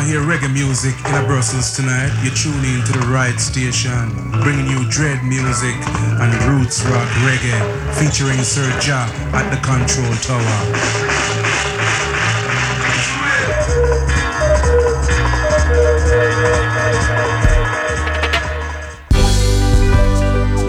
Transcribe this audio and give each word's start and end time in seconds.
want 0.00 0.12
to 0.12 0.18
hear 0.18 0.26
reggae 0.26 0.52
music 0.52 0.94
in 1.08 1.14
a 1.14 1.26
Brussels 1.26 1.76
tonight, 1.76 2.10
you 2.24 2.30
tune 2.30 2.64
in 2.64 2.82
to 2.86 2.92
the 2.92 3.06
right 3.08 3.38
station, 3.38 4.08
bringing 4.42 4.66
you 4.66 4.88
dread 4.88 5.22
music 5.24 5.74
and 6.20 6.32
roots 6.48 6.82
rock 6.86 7.08
reggae, 7.26 7.60
featuring 7.96 8.38
Sir 8.38 8.64
Ja 8.80 9.04
at 9.34 9.50
the 9.50 9.56
control 9.60 10.14
tower. 10.24 10.56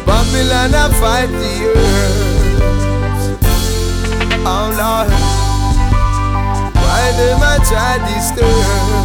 Babylon 0.06 0.76
I 0.76 0.90
fight 1.00 1.30
the 1.40 1.56
earth. 1.78 2.20
Oh 4.44 4.68
Lord, 4.76 5.10
why 6.76 7.12
them 7.16 7.40
I 7.42 7.58
try 7.70 7.96
disturb? 8.14 9.01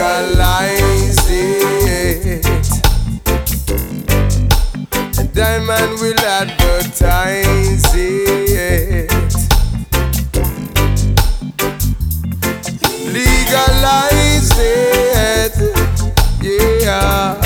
Legalize 0.00 1.28
it, 1.28 2.46
and 5.18 5.34
Diamond 5.34 6.00
will 6.00 6.18
advertise 6.20 7.84
it. 7.94 9.12
Legalize 13.12 14.52
it, 14.56 15.54
yeah. 16.40 17.36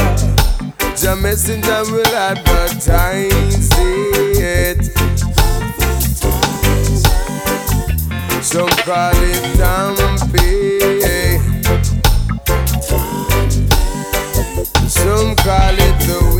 The 0.94 1.16
messenger 1.20 1.82
will 1.90 2.14
advertise 2.14 3.70
it. 3.80 4.84
Some 8.44 8.68
call 8.86 9.12
it 9.16 9.58
dumpy. 9.58 10.43
Call 15.44 15.74
it 15.74 15.98
the 16.06 16.33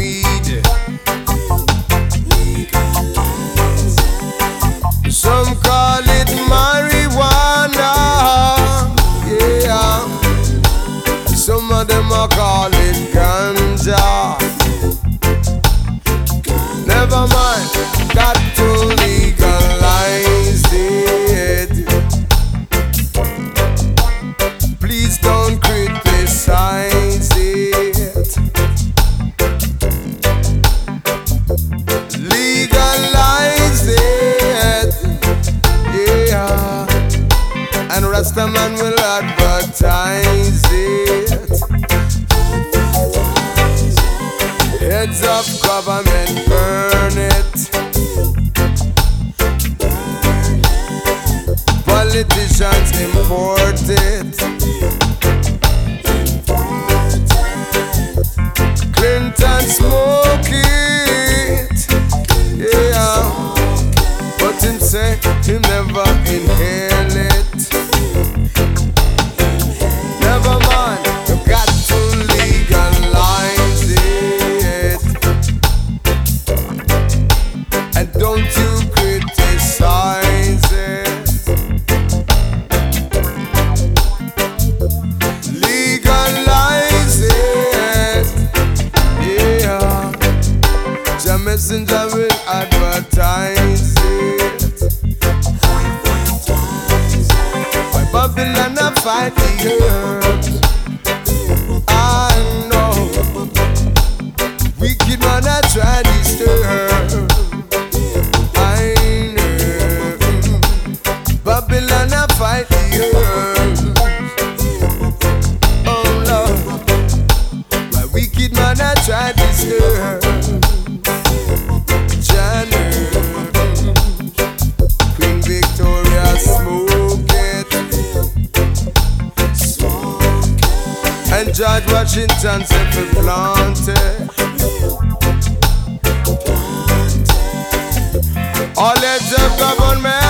All 138.84 138.94
heads 139.00 139.32
of 139.32 139.58
government 139.58 140.23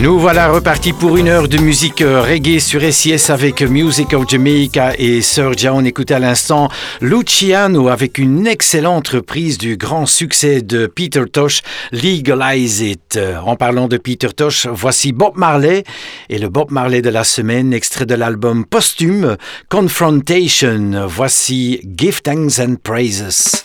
Nous 0.00 0.18
voilà 0.18 0.48
repartis 0.48 0.94
pour 0.94 1.18
une 1.18 1.28
heure 1.28 1.46
de 1.46 1.58
musique 1.58 2.00
euh, 2.00 2.22
reggae 2.22 2.58
sur 2.58 2.80
SIS 2.80 3.30
avec 3.30 3.60
Music 3.60 4.14
of 4.14 4.26
Jamaica 4.26 4.94
et 4.98 5.20
Sir 5.20 5.52
John. 5.54 5.74
On 5.76 5.84
écoutait 5.84 6.14
à 6.14 6.18
l'instant 6.18 6.70
Luciano 7.02 7.88
avec 7.88 8.16
une 8.16 8.46
excellente 8.46 9.08
reprise 9.08 9.58
du 9.58 9.76
grand 9.76 10.06
succès 10.06 10.62
de 10.62 10.86
Peter 10.86 11.24
Tosh, 11.30 11.60
Legalize 11.92 12.80
It. 12.80 13.20
En 13.44 13.56
parlant 13.56 13.88
de 13.88 13.98
Peter 13.98 14.28
Tosh, 14.34 14.66
voici 14.72 15.12
Bob 15.12 15.36
Marley 15.36 15.84
et 16.30 16.38
le 16.38 16.48
Bob 16.48 16.70
Marley 16.70 17.02
de 17.02 17.10
la 17.10 17.22
semaine, 17.22 17.74
extrait 17.74 18.06
de 18.06 18.14
l'album 18.14 18.64
posthume 18.64 19.36
Confrontation. 19.68 21.06
Voici 21.08 21.82
Give 21.94 22.22
Thanks 22.22 22.58
and 22.58 22.76
Praises. 22.82 23.62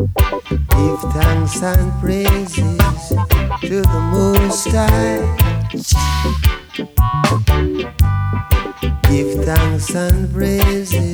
Give 0.00 1.00
thanks 1.12 1.62
and 1.62 1.92
praises 2.00 2.78
to 3.60 3.82
the 3.82 4.00
Most 4.10 4.68
High. 4.68 5.20
Give 9.02 9.44
thanks 9.44 9.94
and 9.94 10.32
praises 10.32 11.12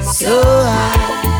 so 0.00 0.42
high. 0.64 1.34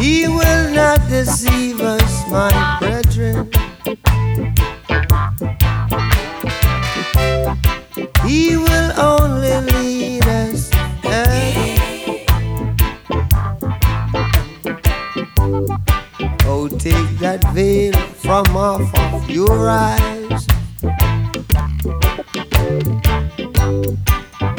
He 0.00 0.26
will 0.26 0.74
not 0.74 0.98
deceive 1.08 1.80
us, 1.80 2.28
my 2.28 2.50
brethren. 2.80 3.50
He 8.26 8.56
will 8.56 8.92
only 8.98 9.60
leave. 9.72 10.07
Oh, 16.50 16.66
take 16.66 17.18
that 17.18 17.44
veil 17.52 17.92
from 17.92 18.56
off 18.56 18.80
of 19.12 19.28
your 19.28 19.68
eyes. 19.68 20.46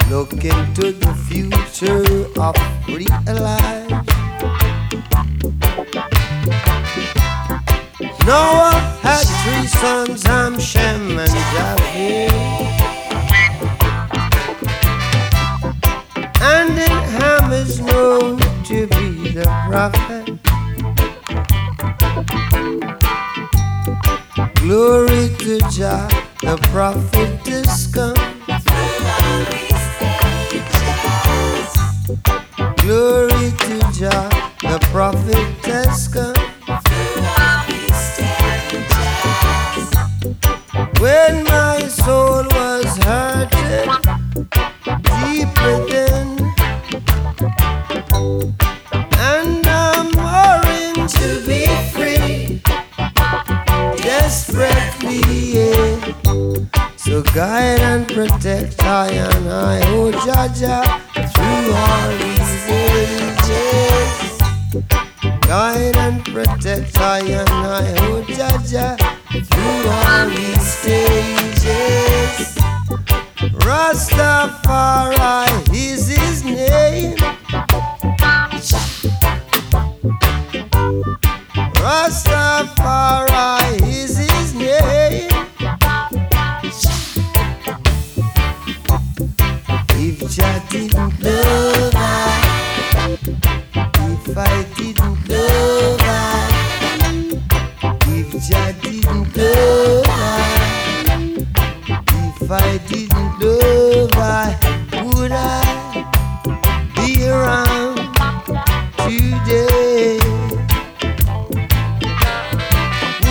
Look 0.08 0.34
into 0.34 0.92
the 0.94 1.14
future 1.28 2.28
of 2.40 2.56
real 2.88 3.42
life. 3.42 3.59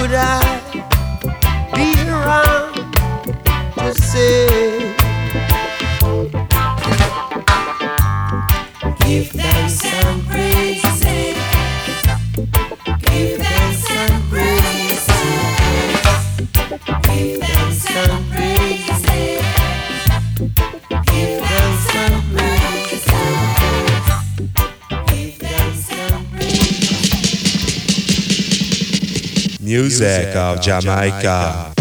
could 0.09 0.17
I 0.17 0.41
be 1.75 1.93
wrong 2.11 2.73
to 3.75 3.95
say? 4.01 4.58
music 30.01 30.37
of 30.37 30.61
Jamaica. 30.61 31.78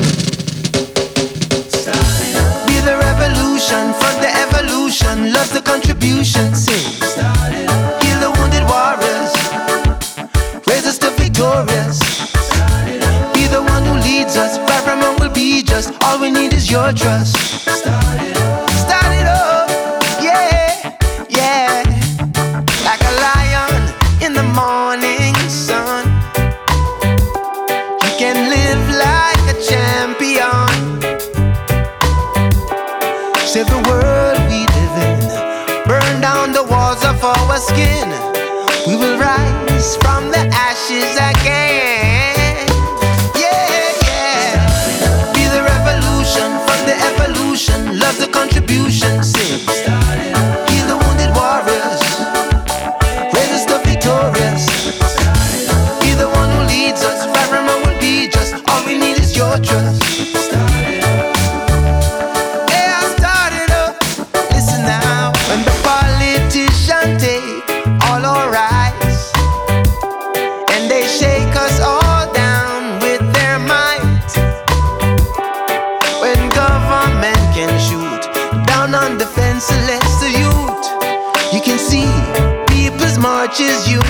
marches 83.47 83.89
unite. 83.89 84.03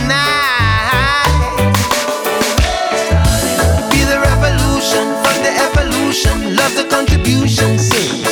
Be 3.91 4.01
the 4.03 4.19
revolution 4.19 5.05
from 5.21 5.37
the 5.45 5.53
evolution. 5.67 6.55
Love 6.55 6.73
the 6.73 6.87
contribution. 6.89 7.77
Sing. 7.77 8.25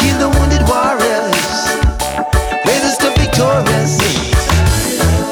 Heal 0.00 0.18
the 0.18 0.28
wounded 0.36 0.68
warriors. 0.68 1.48
Raise 2.66 2.84
us 2.84 2.98
to 2.98 3.08
victorious. 3.18 3.96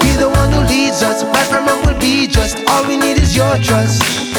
Be 0.01 0.17
the 0.17 0.31
one 0.31 0.51
who 0.51 0.61
leads 0.61 1.03
us. 1.03 1.25
My 1.25 1.45
from 1.45 1.67
will 1.85 1.99
be 2.01 2.27
just. 2.27 2.57
All 2.67 2.87
we 2.87 2.97
need 2.97 3.19
is 3.19 3.37
your 3.37 3.59
trust. 3.59 4.30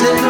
같은 0.00 0.29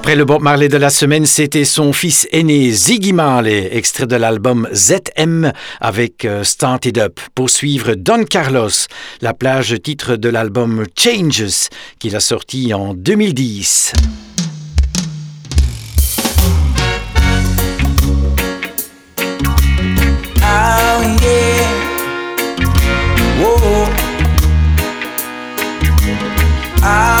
Après 0.00 0.16
le 0.16 0.24
Bob 0.24 0.40
Marley 0.40 0.70
de 0.70 0.78
la 0.78 0.88
semaine, 0.88 1.26
c'était 1.26 1.66
son 1.66 1.92
fils 1.92 2.26
aîné 2.32 2.70
Ziggy 2.70 3.12
Marley, 3.12 3.68
extrait 3.76 4.06
de 4.06 4.16
l'album 4.16 4.66
ZM 4.72 5.52
avec 5.78 6.24
euh, 6.24 6.42
Start 6.42 6.86
It 6.86 6.96
Up. 6.96 7.20
Pour 7.34 7.50
suivre 7.50 7.92
Don 7.96 8.24
Carlos, 8.24 8.70
la 9.20 9.34
plage 9.34 9.76
titre 9.82 10.16
de 10.16 10.30
l'album 10.30 10.86
Changes 10.96 11.68
qu'il 11.98 12.16
a 12.16 12.20
sorti 12.20 12.72
en 12.72 12.94
2010. 12.94 13.92
Oh 20.38 21.02
yeah. 21.22 21.68
Whoa. 23.38 23.86
Oh 26.82 27.19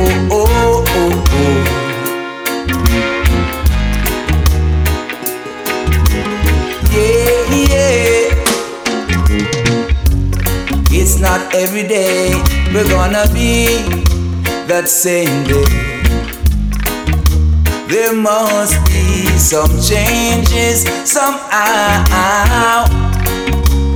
Oh 0.00 0.28
oh 0.30 0.84
oh 0.88 1.24
oh. 1.28 2.68
Yeah 6.92 7.42
yeah. 7.72 8.34
It's 10.90 11.18
not 11.20 11.40
every 11.54 11.82
day 11.86 12.30
we're 12.72 12.88
gonna 12.88 13.26
be 13.32 13.66
that 14.68 14.88
same 14.88 15.44
day. 15.44 15.66
There 17.88 18.14
must 18.14 18.76
be 18.86 19.26
some 19.38 19.70
changes 19.80 20.84
somehow. 21.08 22.86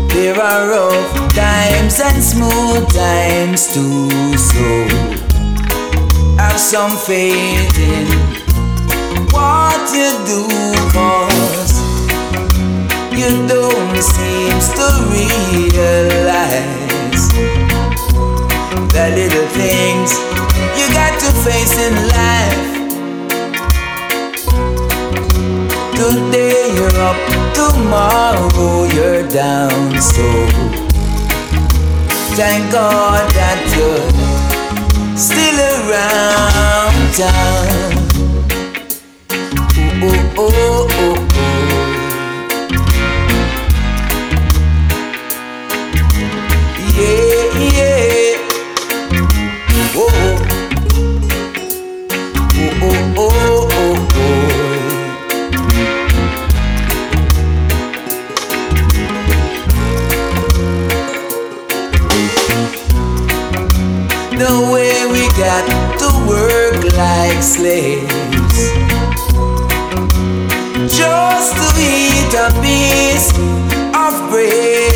There 0.09 0.39
are 0.41 0.69
rough 0.69 1.35
times 1.35 2.01
and 2.01 2.23
smooth 2.23 2.89
times 2.93 3.73
too, 3.75 4.37
so 4.39 5.22
have 6.43 6.59
some 6.59 6.97
faith 6.97 7.79
in 7.79 8.07
what 9.31 9.83
you 9.95 10.11
do, 10.27 10.43
cause 10.91 11.75
you 13.15 13.31
don't 13.47 13.97
seem 14.15 14.51
to 14.79 14.87
realize 15.15 16.43
the 18.95 19.07
little 19.19 19.49
things 19.55 20.11
you 20.77 20.85
got 20.99 21.15
to 21.23 21.31
face 21.47 21.75
in 21.87 21.95
life. 22.19 22.71
Today 25.95 26.75
you're 26.75 26.99
up, 27.09 27.19
tomorrow 27.55 28.85
you're 28.95 29.29
down. 29.29 30.01
So 30.01 30.27
thank 32.35 32.73
God 32.73 33.31
that 33.31 33.59
you're 33.77 34.32
still 35.17 35.59
around 35.61 37.15
town. 37.15 37.93
Oh, 40.05 40.35
oh, 40.39 40.89
oh, 40.91 41.17
oh. 41.35 42.53
Yeah, 46.97 47.47
yeah. 47.77 48.37
Oh, 49.95 50.11
oh, 52.55 52.81
oh, 52.83 53.15
oh. 53.19 53.62
Like 66.97 67.43
slaves 67.43 68.59
just 70.93 71.57
to 71.57 71.67
eat 71.81 72.33
a 72.37 72.49
piece 72.61 73.31
of 73.97 74.13
bread. 74.31 74.93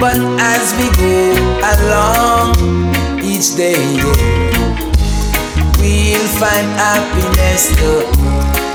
But 0.00 0.20
as 0.40 0.64
we 0.78 0.86
go 0.96 1.32
along 1.72 2.56
each 3.22 3.56
day, 3.56 3.80
we'll 5.80 6.28
find 6.40 6.68
happiness 6.80 7.68
to 7.80 7.90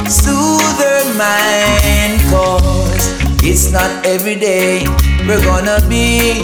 soothe 0.09 0.81
our 0.81 1.05
mind. 1.17 2.21
Cause 2.29 3.07
it's 3.43 3.71
not 3.71 4.05
every 4.05 4.35
day 4.35 4.85
we're 5.27 5.43
gonna 5.43 5.79
be 5.89 6.41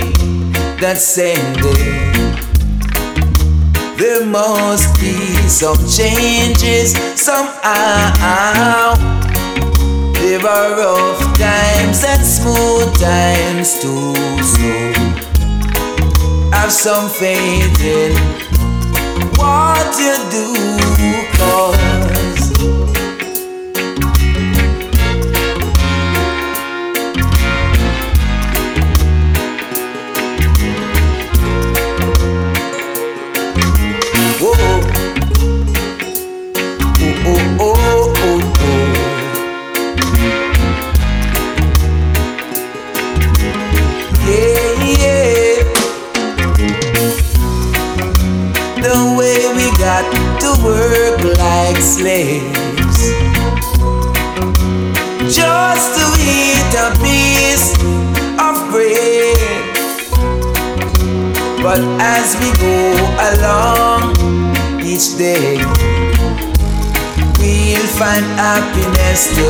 that 0.79 0.97
same 0.99 1.53
day. 1.61 1.96
There 3.97 4.23
must 4.25 4.99
be 4.99 5.15
some 5.47 5.77
changes 5.87 6.93
somehow. 7.19 8.93
There 10.13 10.39
are 10.45 10.69
rough 10.77 11.19
times 11.35 12.03
and 12.03 12.23
smooth 12.23 12.93
times 12.99 13.79
too. 13.81 14.13
So 14.43 14.69
have 16.51 16.71
some 16.71 17.09
faith 17.09 17.81
in 17.81 18.13
what 19.35 19.97
you 19.97 20.15
do, 20.29 20.53
cause 21.37 22.16
slaves 51.97 53.09
just 55.33 55.87
to 55.97 56.05
eat 56.21 56.71
a 56.77 56.89
piece 57.01 57.73
of 58.37 58.55
bread. 58.69 59.37
But 61.63 61.81
as 61.99 62.37
we 62.39 62.49
go 62.61 62.93
along 63.29 64.13
each 64.85 65.17
day, 65.17 65.57
we'll 67.41 67.89
find 67.97 68.25
happiness 68.37 69.33
to 69.33 69.47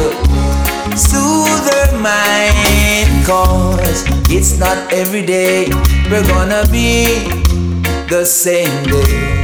soothe 0.96 1.68
our 1.80 2.00
mind. 2.00 3.25
Cause 3.25 4.06
it's 4.32 4.58
not 4.58 4.77
every 4.94 5.25
day 5.25 5.68
we're 6.10 6.27
gonna 6.27 6.63
be 6.72 7.04
the 8.08 8.24
same 8.25 8.84
day. 8.84 9.37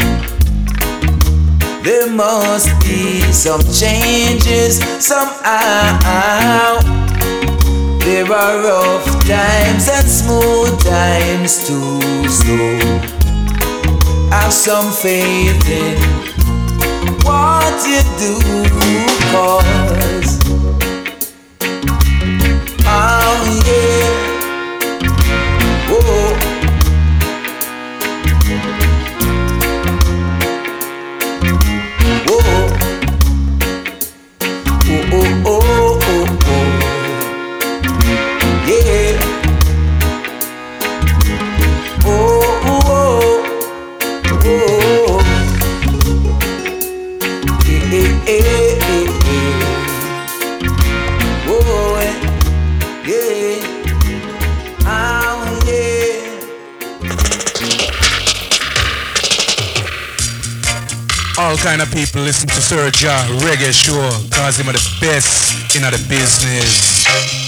There 1.83 2.09
must 2.09 2.69
be 2.81 3.21
some 3.33 3.59
changes 3.61 4.79
somehow. 5.03 6.79
There 7.99 8.25
are 8.31 8.63
rough 8.63 9.05
times 9.27 9.89
and 9.89 10.07
smooth 10.07 10.81
times 10.81 11.67
too. 11.67 11.99
So 12.29 12.55
have 14.31 14.53
some 14.53 14.93
faith 14.93 15.69
in 15.69 15.99
what 17.25 17.75
you 17.85 18.01
do, 18.17 18.39
cause 19.33 20.32
kind 61.63 61.81
of 61.81 61.89
people 61.91 62.21
listen 62.21 62.47
to 62.49 62.61
Sir 62.61 62.91
Ja 62.99 63.23
Reggae 63.39 63.71
Show 63.71 63.95
cause 64.35 64.59
him 64.59 64.67
are 64.67 64.73
the 64.73 64.97
best 64.99 65.75
in 65.75 65.81
the 65.83 65.97
business. 66.09 67.42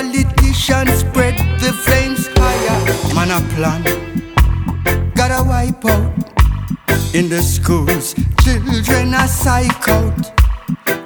Politicians 0.00 1.00
spread 1.00 1.36
the 1.60 1.72
flames 1.84 2.28
higher. 2.36 3.14
Man 3.14 3.30
a 3.30 3.40
plan, 3.52 3.82
gotta 5.14 5.42
wipe 5.46 5.84
out. 5.84 7.14
In 7.14 7.28
the 7.28 7.42
schools, 7.42 8.14
children 8.42 9.12
are 9.14 9.28
psych 9.28 9.88
out. 9.88 10.32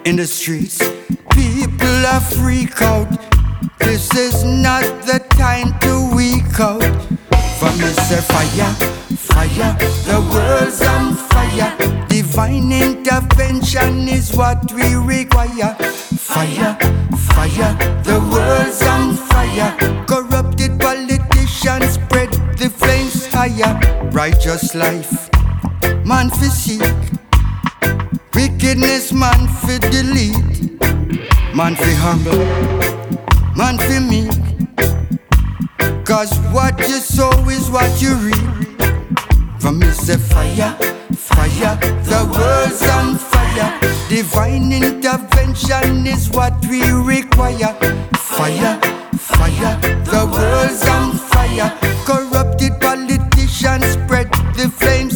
In 0.06 0.16
the 0.16 0.26
streets, 0.26 0.78
people 1.30 2.06
are 2.06 2.20
freak 2.20 2.80
out. 2.82 3.08
This 3.78 4.14
is 4.14 4.44
not 4.44 4.84
the 5.08 5.18
time 5.30 5.76
to 5.80 6.14
weak 6.14 6.60
out. 6.60 6.82
Me 7.78 7.90
say 8.06 8.20
fire, 8.20 8.74
fire, 9.16 9.74
the 10.06 10.18
world's 10.32 10.82
on 10.82 11.16
fire. 11.16 12.06
Divine 12.08 12.70
intervention 12.70 14.06
is 14.06 14.32
what 14.36 14.70
we 14.72 14.94
require. 14.94 15.74
Fire, 16.24 16.74
fire, 17.34 17.74
the 18.02 18.18
world's 18.32 18.82
on 18.82 19.14
fire. 19.14 19.76
Corrupted 20.06 20.80
politicians 20.80 21.92
spread 21.92 22.32
the 22.56 22.70
flames 22.70 23.26
higher. 23.26 23.78
Righteous 24.10 24.74
life, 24.74 25.28
man 26.02 26.30
for 26.30 26.46
seek. 26.46 26.80
Wickedness, 28.34 29.12
man 29.12 29.46
for 29.48 29.78
delete. 29.90 30.80
Man 31.54 31.76
for 31.76 31.94
humble, 32.00 32.44
man 33.54 33.76
for 33.76 34.00
meek. 34.00 34.32
Cause 36.06 36.34
what 36.54 36.78
you 36.80 37.00
sow 37.00 37.32
is 37.50 37.70
what 37.70 38.00
you 38.00 38.14
reap. 38.14 38.80
From 39.60 39.78
me 39.78 39.88
fire, 39.88 40.74
fire, 41.12 41.76
the 42.08 42.26
world's 42.32 42.82
on 42.82 43.18
fire. 43.18 43.33
Divine 43.54 44.72
intervention 44.72 46.06
is 46.06 46.28
what 46.30 46.54
we 46.68 46.82
require. 46.90 47.72
Fire, 48.16 48.80
fire, 49.16 49.78
the 50.04 50.28
world's 50.30 50.84
on 50.88 51.12
fire. 51.12 51.70
Corrupted 52.04 52.80
politicians 52.80 53.84
spread 53.92 54.28
the 54.56 54.68
flames 54.68 55.13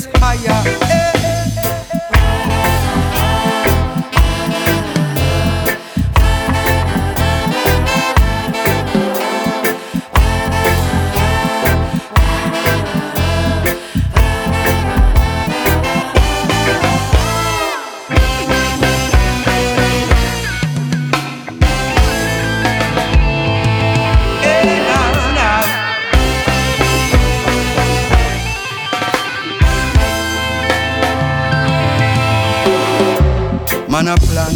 Man 33.98 34.06
a 34.06 34.16
plan, 34.16 34.54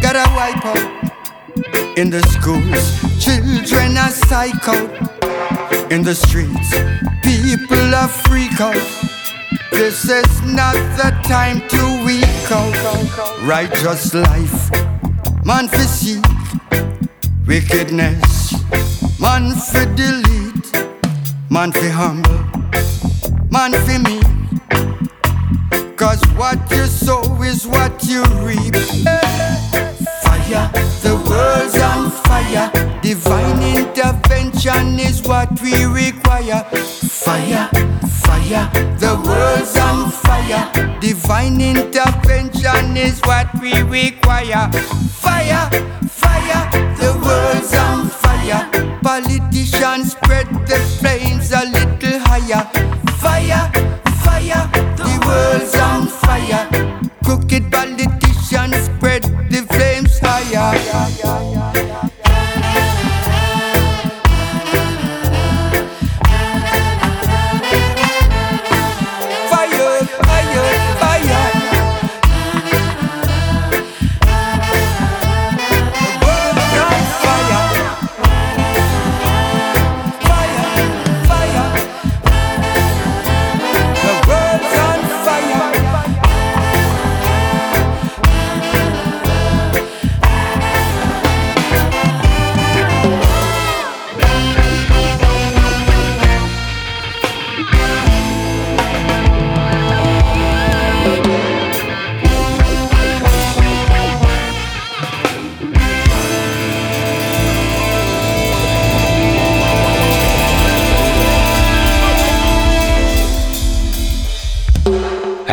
gotta 0.00 0.22
wipe 0.36 0.64
out 0.64 1.98
in 1.98 2.08
the 2.08 2.22
schools. 2.30 2.84
Children 3.18 3.96
are 3.96 4.10
psych 4.10 4.68
out 4.68 5.90
in 5.90 6.04
the 6.04 6.14
streets. 6.14 6.70
People 7.24 7.92
are 7.96 8.06
freak 8.06 8.60
out. 8.60 8.76
This 9.72 10.04
is 10.08 10.42
not 10.42 10.74
the 10.96 11.10
time 11.24 11.66
to 11.66 12.04
weak 12.06 12.52
out. 12.52 13.42
Righteous 13.42 14.14
life, 14.14 14.70
man 15.44 15.66
for 15.66 15.78
see 15.78 16.22
wickedness, 17.44 18.54
man 19.18 19.50
for 19.50 19.84
delete, 19.96 20.70
man 21.50 21.72
for 21.72 21.90
humble, 21.90 22.44
man 23.50 23.72
for 23.72 23.98
me. 23.98 24.35
Cause 25.96 26.20
what 26.36 26.58
you 26.70 26.84
sow 26.84 27.22
is 27.42 27.66
what 27.66 28.04
you 28.04 28.22
reap. 28.44 28.76
Fire, 30.22 30.70
the 31.00 31.16
world's 31.26 31.78
on 31.80 32.10
fire. 32.10 32.70
Divine 33.00 33.62
intervention 33.62 35.00
is 35.00 35.22
what 35.22 35.48
we 35.62 35.86
require. 35.86 36.64
Fire, 36.64 37.68
fire, 38.24 38.70
the 38.98 39.16
world's 39.24 39.76
on 39.78 40.10
fire. 40.10 41.00
Divine 41.00 41.62
intervention 41.62 42.96
is 42.98 43.18
what 43.20 43.48
we 43.62 43.80
require. 43.80 44.70
Fire, 45.24 45.70
fire, 46.10 46.70
the 47.00 47.18
world's 47.24 47.74
on 47.74 48.08
fire. 48.10 48.68
Politicians 49.02 50.12
spread 50.12 50.46
the 50.66 50.78
flames 50.98 51.52
a 51.52 51.64
little 51.64 52.18
higher. 52.20 52.95
World's 55.26 55.74
on 55.74 56.06
fire. 56.06 56.68
Crooked 57.24 57.70
politicians 57.70 57.95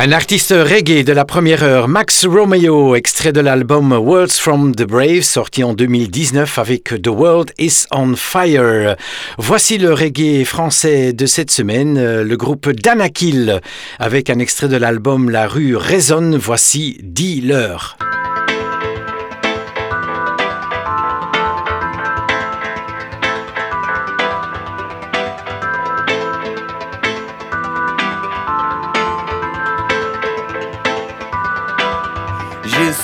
Un 0.06 0.12
artiste 0.12 0.54
reggae 0.54 1.06
de 1.06 1.14
la 1.14 1.24
première 1.24 1.64
heure, 1.64 1.88
Max 1.88 2.26
Romeo, 2.26 2.94
extrait 2.94 3.32
de 3.32 3.40
l'album 3.40 3.94
Words 3.94 4.34
from 4.38 4.76
the 4.76 4.84
Brave, 4.84 5.22
sorti 5.22 5.64
en 5.64 5.74
2019 5.74 6.60
avec 6.60 7.02
The 7.02 7.08
World 7.08 7.54
is 7.58 7.86
on 7.90 8.18
Fire. 8.18 8.98
Voici 9.38 9.78
le 9.78 9.94
reggae 9.94 10.44
français 10.44 11.14
de 11.14 11.26
cette 11.26 11.52
semaine, 11.52 11.98
euh, 11.98 12.26
le 12.26 12.36
groupe 12.36 12.70
Danakil, 12.70 13.62
avec 13.98 14.30
un 14.30 14.40
extrait 14.40 14.68
de 14.68 14.76
l'album 14.76 15.30
La 15.30 15.48
rue 15.48 15.78
résonne, 15.78 16.36
voici 16.36 16.98
Dealer. 17.02 17.98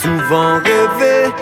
Souvent 0.01 0.59
rêvé 0.63 1.33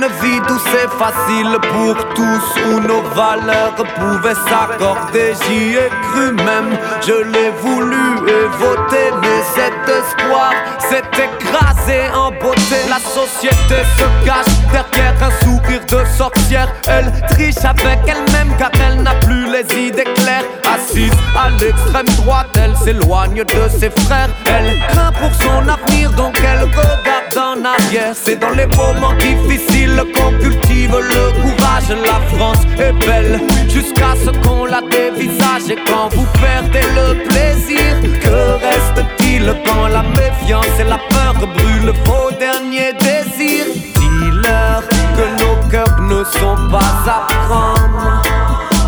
d'une 0.00 0.08
vie 0.22 0.40
douce 0.46 0.62
et 0.74 0.88
facile 0.98 1.58
pour 1.72 1.96
tous 2.14 2.60
où 2.68 2.80
nos 2.80 3.02
valeurs 3.14 3.74
pouvaient 3.74 4.34
s'accorder. 4.34 5.34
J'y 5.42 5.74
ai 5.74 5.90
cru 6.02 6.32
même, 6.32 6.78
je 7.06 7.24
l'ai 7.30 7.50
voulu 7.60 8.16
et 8.26 8.46
voté, 8.58 9.10
mais 9.20 9.42
cet 9.54 9.88
espoir 9.88 10.52
s'est 10.78 11.02
écrasé 11.12 12.08
en 12.14 12.30
beauté. 12.30 12.76
La 12.88 12.98
société 12.98 13.82
se 13.98 14.26
cache 14.26 14.54
derrière 14.72 15.14
un 15.22 15.44
sourire 15.44 15.84
de 15.86 16.04
sorcière. 16.16 16.72
Elle 16.86 17.12
triche 17.30 17.64
avec 17.64 17.98
elle-même 18.06 18.56
car 18.58 18.70
elle 18.86 19.02
n'a 19.02 19.14
plus 19.16 19.50
les 19.50 19.88
idées 19.88 20.04
claires. 20.14 20.44
Assise 20.72 21.12
à 21.36 21.50
l'extrême 21.50 22.08
droite, 22.16 22.48
elle 22.54 22.76
s'éloigne 22.76 23.44
de 23.44 23.68
ses 23.68 23.90
frères. 23.90 24.30
Elle 24.46 24.78
craint 24.88 25.12
pour 25.12 25.34
son 25.34 25.68
avenir, 25.68 26.10
donc 26.12 26.38
elle 26.38 26.62
regarde 26.62 27.36
en 27.36 27.64
arrière. 27.64 28.14
C'est 28.14 28.36
dans 28.36 28.50
les 28.50 28.66
moments 28.66 29.14
difficiles 29.14 29.89
qu'on 30.12 30.32
cultive 30.38 30.96
le 30.96 31.42
courage. 31.42 31.90
La 31.90 32.36
France 32.36 32.62
est 32.78 32.92
belle 33.06 33.40
jusqu'à 33.68 34.14
ce 34.24 34.30
qu'on 34.42 34.64
la 34.66 34.80
dévisage. 34.80 35.70
Et 35.70 35.78
quand 35.86 36.08
vous 36.14 36.26
perdez 36.40 36.86
le 36.94 37.24
plaisir, 37.28 37.82
que 38.22 38.38
reste-t-il 38.66 39.54
quand 39.66 39.88
la 39.88 40.02
méfiance 40.02 40.66
et 40.78 40.84
la 40.84 40.98
peur 40.98 41.34
brûlent 41.34 41.92
vos 42.04 42.30
derniers 42.38 42.92
désirs? 42.94 43.66
Dis-leur 43.96 44.82
que 45.16 45.24
nos 45.42 45.68
cœurs 45.70 46.00
ne 46.00 46.24
sont 46.24 46.56
pas 46.70 46.92
à 47.06 47.26
prendre. 47.46 48.22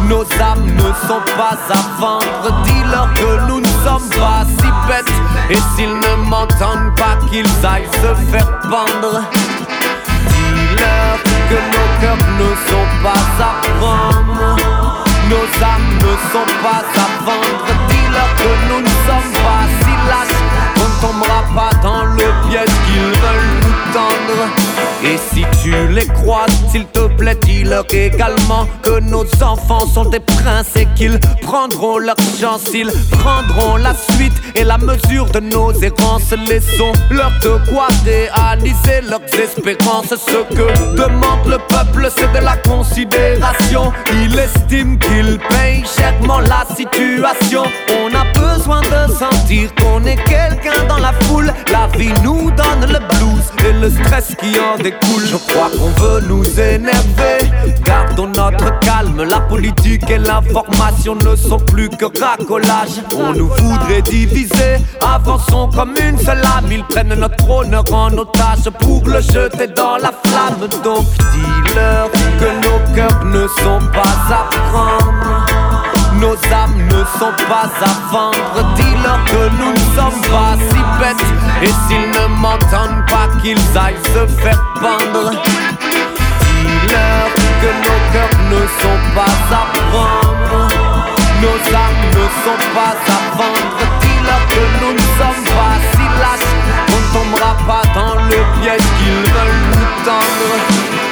Nos 0.09 0.25
âmes 0.43 0.67
ne 0.67 1.09
sont 1.09 1.23
pas 1.37 1.57
à 1.71 2.01
vendre. 2.01 2.63
Dis-leur 2.65 3.09
que 3.15 3.49
nous 3.49 3.61
ne 3.61 3.67
sommes 3.85 4.09
pas 4.11 4.45
si 4.59 4.69
bêtes. 4.89 5.17
Et 5.51 5.59
s'ils 5.75 5.95
ne 5.95 6.29
m'entendent 6.29 6.95
pas, 6.97 7.17
qu'ils 7.31 7.47
aillent 7.65 7.89
se 7.95 8.31
faire 8.31 8.61
pendre. 8.63 9.23
Que 11.49 11.59
nos 11.75 11.89
cœurs 12.01 12.27
ne 12.39 12.51
sont 12.69 12.89
pas 13.03 13.25
à 13.41 13.53
prendre. 13.79 14.57
Nos 15.31 15.47
âmes 15.65 15.93
ne 15.99 16.13
sont 16.33 16.51
pas 16.63 16.83
à 17.01 17.25
vendre. 17.25 17.67
Dis-leur 17.89 18.31
que 18.37 18.51
nous 18.69 18.81
ne 18.81 18.95
sommes 19.07 19.33
pas 19.45 19.65
si 19.81 19.93
lâches. 20.09 20.43
On 20.83 21.07
tombera 21.07 21.43
pas 21.55 21.73
dans 21.83 22.05
le 22.05 22.27
piège 22.49 22.75
qu'ils 22.87 23.13
veulent 23.21 23.62
Et 25.05 25.17
si 25.33 25.45
tu 25.63 25.73
les 25.89 26.07
croises, 26.07 26.51
s'il 26.71 26.87
te 26.87 27.07
plaît, 27.17 27.37
dis-leur 27.43 27.85
également 27.93 28.67
que 28.83 29.01
nos 29.01 29.25
enfants 29.43 29.87
sont 29.87 30.05
des 30.05 30.21
princes 30.21 30.77
et 30.77 30.87
qu'ils 30.95 31.19
prendront 31.43 31.99
leur 31.99 32.17
chance, 32.41 32.63
ils 32.73 32.91
prendront 33.11 33.77
la 33.77 33.95
suite 33.95 34.33
et 34.55 34.65
la 34.65 34.79
mesure 34.79 35.27
de 35.27 35.41
nos 35.41 35.73
errances. 35.73 36.33
Laissons-leur 36.47 37.33
de 37.43 37.71
quoi 37.71 37.89
réaliser 38.05 39.01
leurs 39.09 39.25
espérances. 39.35 40.15
Ce 40.15 40.55
que 40.55 40.95
demande 40.97 41.47
le 41.47 41.59
peuple, 41.59 42.09
c'est 44.33 44.39
de 44.39 44.39
la 44.39 44.39
considération. 44.39 44.39
Il 44.39 44.39
estime 44.39 44.99
qu'il 44.99 45.39
paye 45.49 45.85
chèrement 45.85 46.41
la 46.41 46.65
situation. 46.75 47.65
On 47.91 48.15
a 48.15 48.25
besoin 48.39 48.81
de 48.81 49.13
sentir 49.13 49.75
qu'on 49.75 50.05
est 50.05 50.17
quelqu'un 50.25 50.85
dans 50.89 50.99
la 50.99 51.13
foule. 51.25 51.53
La 51.71 51.87
vie 51.99 52.13
nous 52.23 52.51
donne 52.51 52.91
le 52.91 52.99
blues 52.99 53.53
et 53.67 53.73
le 53.73 53.91
stress 53.91 54.35
qui 54.41 54.59
en 54.59 54.77
découle. 54.83 55.25
Je 55.27 55.37
crois 55.37 55.71
qu'on 55.71 55.91
veut 56.03 56.21
nous 56.29 56.45
énerver. 56.59 57.51
Gardons 57.85 58.29
notre 58.29 58.79
calme. 58.81 59.23
La 59.25 59.41
politique 59.41 60.09
et 60.11 60.19
l'information 60.19 61.15
ne 61.15 61.37
sont 61.37 61.59
plus 61.59 61.89
que 61.89 62.07
racolage. 62.21 63.03
On 63.15 63.33
nous 63.33 63.49
voudrait 63.49 64.03
diviser. 64.03 64.79
Avançons 65.03 65.69
comme 65.75 65.95
une 66.01 66.19
seule 66.19 66.43
âme. 66.45 66.71
Ils 66.71 66.85
prennent 66.85 67.15
notre 67.15 67.49
honneur 67.51 67.85
en 67.93 68.17
otage 68.17 68.71
pour 68.81 69.03
le 69.07 69.21
jeter 69.21 69.69
dans 69.69 69.97
la 69.97 70.13
flamme. 70.25 70.69
Donc 70.83 71.05
dis-leur 71.33 72.11
que 72.11 72.67
nos 72.67 72.95
cœurs 72.95 73.25
ne 73.25 73.47
sont 73.63 73.81
pas 73.93 74.22
à 74.31 74.49
prendre. 74.71 75.47
Nos 76.21 76.35
âmes 76.53 76.77
ne 76.87 77.05
sont 77.19 77.35
pas 77.49 77.69
à 77.85 78.13
vendre. 78.13 78.75
Dis-leur 78.77 79.25
que 79.25 79.49
nous 79.59 79.73
ne 79.73 79.85
sommes 79.97 80.21
pas 80.31 80.55
si 80.57 80.81
bêtes. 81.01 81.27
Et 81.63 81.73
s'ils 81.87 82.11
ne 82.11 82.27
m'entendent 82.41 83.05
pas, 83.07 83.29
qu'ils 83.41 83.59
aillent 83.77 84.05
se 84.15 84.27
faire 84.41 84.63
pendre. 84.81 85.31
Dis-leur 86.61 87.29
que 87.61 87.71
nos 87.85 88.01
cœurs 88.13 88.39
ne 88.51 88.61
sont 88.83 89.01
pas 89.15 89.35
à 89.51 89.63
prendre. 89.91 90.69
Nos 91.43 91.59
âmes 91.75 92.05
ne 92.13 92.25
sont 92.45 92.63
pas 92.75 92.95
à 93.09 93.37
vendre. 93.37 93.79
Dis-leur 94.01 94.43
que 94.49 94.63
nous 94.81 94.93
ne 94.93 95.07
sommes 95.19 95.45
pas 95.45 95.75
si 95.93 96.05
lâches. 96.21 96.53
On 96.89 96.99
ne 97.01 97.25
tombera 97.25 97.53
pas 97.67 97.85
dans 97.95 98.15
le 98.15 98.39
piège 98.61 98.87
qu'ils 98.99 99.25
veulent 99.33 99.63
nous 99.73 100.05
tendre. 100.05 101.12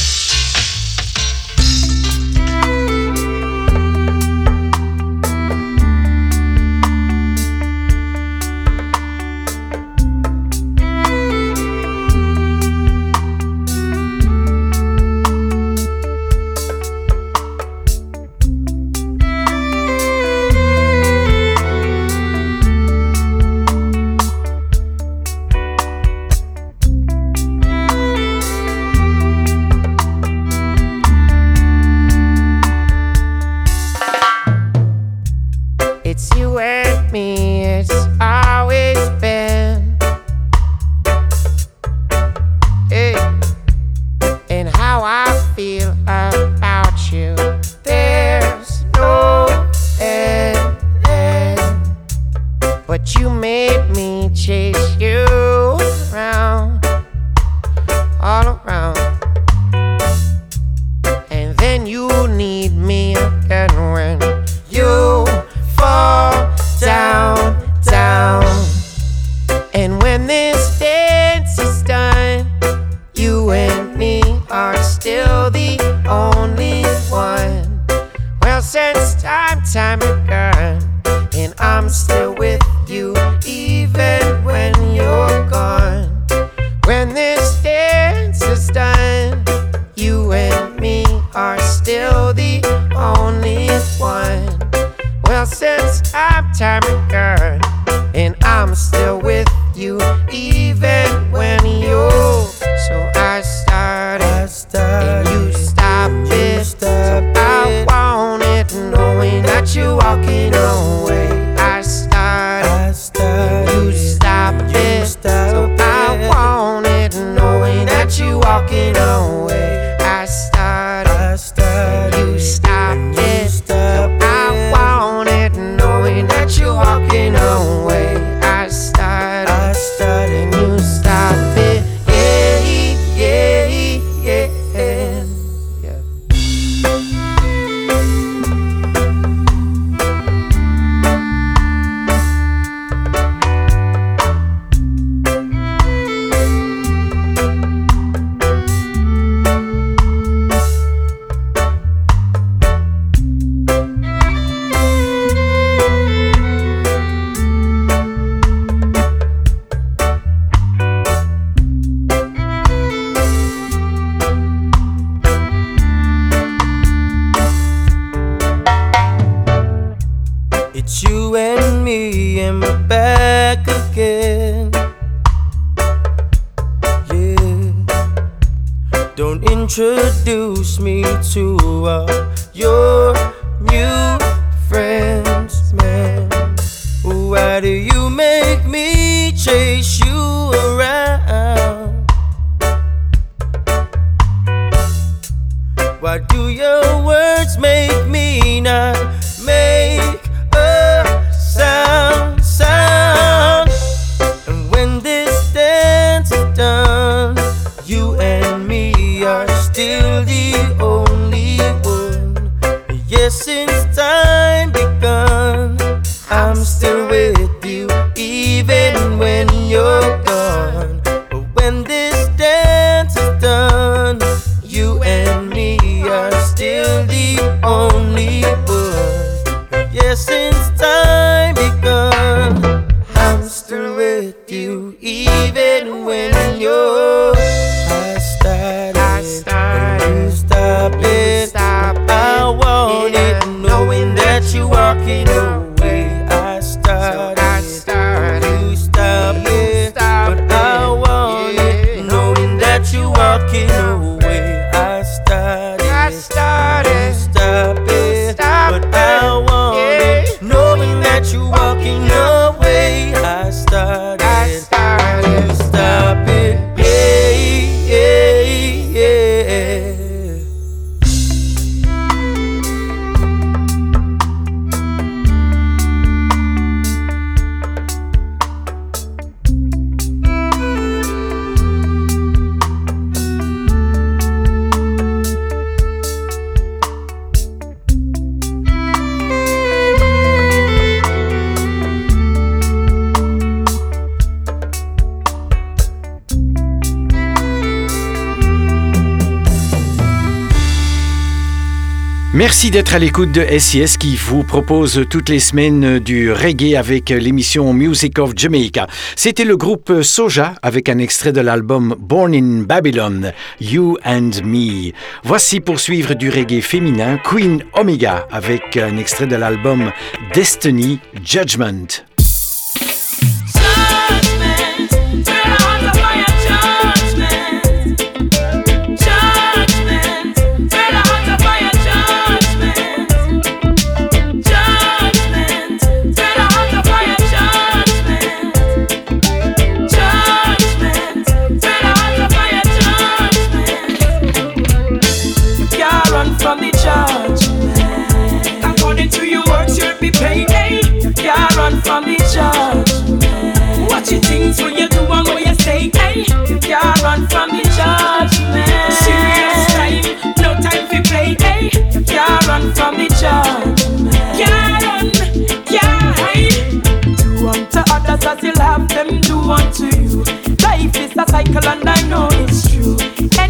Merci 302.61 302.69
d'être 302.69 302.93
à 302.93 302.99
l'écoute 302.99 303.31
de 303.31 303.43
SIS 303.57 303.97
qui 303.97 304.15
vous 304.15 304.43
propose 304.43 305.07
toutes 305.09 305.29
les 305.29 305.39
semaines 305.39 305.97
du 305.97 306.31
reggae 306.31 306.75
avec 306.75 307.09
l'émission 307.09 307.73
Music 307.73 308.19
of 308.19 308.33
Jamaica. 308.35 308.85
C'était 309.15 309.45
le 309.45 309.57
groupe 309.57 310.03
Soja 310.03 310.53
avec 310.61 310.87
un 310.87 310.99
extrait 310.99 311.33
de 311.33 311.41
l'album 311.41 311.95
Born 311.97 312.35
in 312.35 312.61
Babylon, 312.61 313.31
You 313.59 313.97
and 314.05 314.43
Me. 314.45 314.91
Voici 315.23 315.59
pour 315.59 315.79
suivre 315.79 316.13
du 316.13 316.29
reggae 316.29 316.61
féminin 316.61 317.17
Queen 317.17 317.63
Omega 317.73 318.27
avec 318.31 318.77
un 318.77 318.95
extrait 318.97 319.25
de 319.25 319.37
l'album 319.37 319.91
Destiny 320.35 320.99
Judgment. 321.25 322.10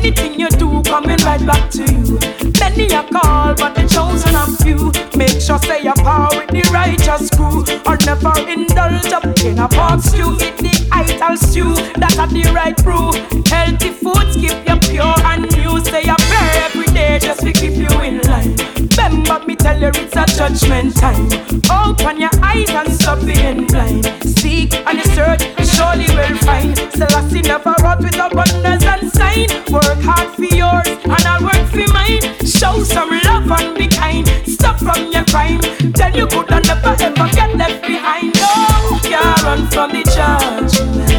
Anything 0.04 0.40
you 0.40 0.50
do 0.50 0.82
coming 0.82 1.18
right 1.20 1.46
back 1.46 1.70
to 1.70 1.84
you. 1.86 2.18
Many 2.60 2.92
are 2.92 3.06
called, 3.08 3.58
but 3.58 3.76
the 3.76 3.86
chosen 3.86 4.34
are 4.34 4.50
few. 4.58 4.90
Make 5.16 5.40
sure 5.40 5.60
say 5.60 5.84
your 5.84 5.94
power 5.94 6.28
with 6.34 6.50
the 6.50 6.68
righteous 6.74 7.30
crew, 7.30 7.62
or 7.86 7.98
never 8.02 8.34
indulge 8.50 9.14
up 9.14 9.26
in 9.46 9.60
a 9.60 9.68
pot 9.68 10.02
stew. 10.02 10.34
Eat 10.42 10.58
the 10.58 10.74
idol 10.92 11.38
stew, 11.38 11.76
that 12.02 12.18
are 12.18 12.26
the 12.26 12.50
right 12.50 12.76
brew. 12.82 13.14
Healthy 13.46 13.92
foods 13.94 14.34
keep 14.42 14.58
you 14.66 14.78
pure 14.90 15.14
and 15.30 15.46
new. 15.54 15.78
Say 15.86 16.10
a 16.10 16.16
prayer 16.18 16.66
every 16.66 16.90
day 16.98 17.20
just 17.20 17.42
to 17.42 17.54
keep 17.54 17.78
you 17.78 17.94
in 18.02 18.21
line. 19.12 19.24
Remember 19.24 19.46
me 19.48 19.56
tell 19.56 19.80
you 19.80 19.92
it's 19.94 20.16
a 20.16 20.26
judgment 20.26 20.96
time. 20.96 21.28
Open 21.70 22.20
your 22.20 22.30
eyes 22.42 22.70
and 22.70 22.92
stop 22.92 23.20
being 23.26 23.68
blind. 23.68 24.06
Seek 24.24 24.74
and 24.74 24.98
you 24.98 25.06
search, 25.06 25.42
surely 25.68 26.08
will 26.16 26.38
find. 26.40 26.78
Selassie 26.94 27.42
never 27.42 27.74
wrote 27.84 28.00
with 28.00 28.16
abundance 28.16 28.84
and 28.84 29.12
sign. 29.12 29.48
Work 29.72 30.00
hard 30.02 30.36
for 30.36 30.46
yours 30.46 30.88
and 31.04 31.26
I'll 31.26 31.44
work 31.44 31.68
for 31.70 31.88
mine. 31.94 32.22
Show 32.46 32.84
some 32.84 33.10
love 33.26 33.52
and 33.52 33.78
be 33.78 33.88
kind. 33.88 34.28
Stop 34.46 34.80
from 34.80 35.12
your 35.12 35.26
crime. 35.26 35.60
Tell 35.94 36.16
you 36.16 36.28
could 36.28 36.52
and 36.52 36.66
never 36.68 36.96
ever 37.00 37.28
get 37.34 37.56
left 37.56 37.82
behind. 37.86 38.36
No, 38.36 39.00
can't 39.04 39.44
run 39.44 39.68
from 39.68 39.92
the 39.92 40.04
judgment. 40.04 41.12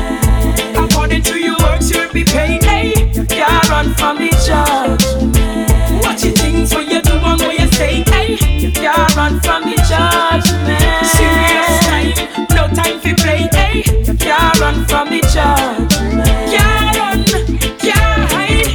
According 0.76 1.22
to 1.22 1.38
your 1.38 1.57
works, 1.61 1.90
you'll 1.90 2.12
be 2.12 2.24
paid. 2.24 2.62
Hey, 2.62 2.92
can't 3.26 3.68
run 3.70 3.94
from 3.94 4.18
the 4.18 4.31
judgment. 4.46 4.91
From 9.42 9.64
the 9.64 9.76
judgment. 9.90 11.07
Serious 11.07 11.72
time, 11.87 12.12
no 12.55 12.68
time 12.74 12.98
for 13.00 13.14
play. 13.22 13.48
Hey, 13.52 13.83
can't 14.16 14.61
run 14.61 14.87
from 14.87 15.09
the 15.11 15.20
judgment. 15.33 16.26
Can't 16.52 16.96
run, 16.98 17.24
can't 17.78 18.24
hide. 18.33 18.72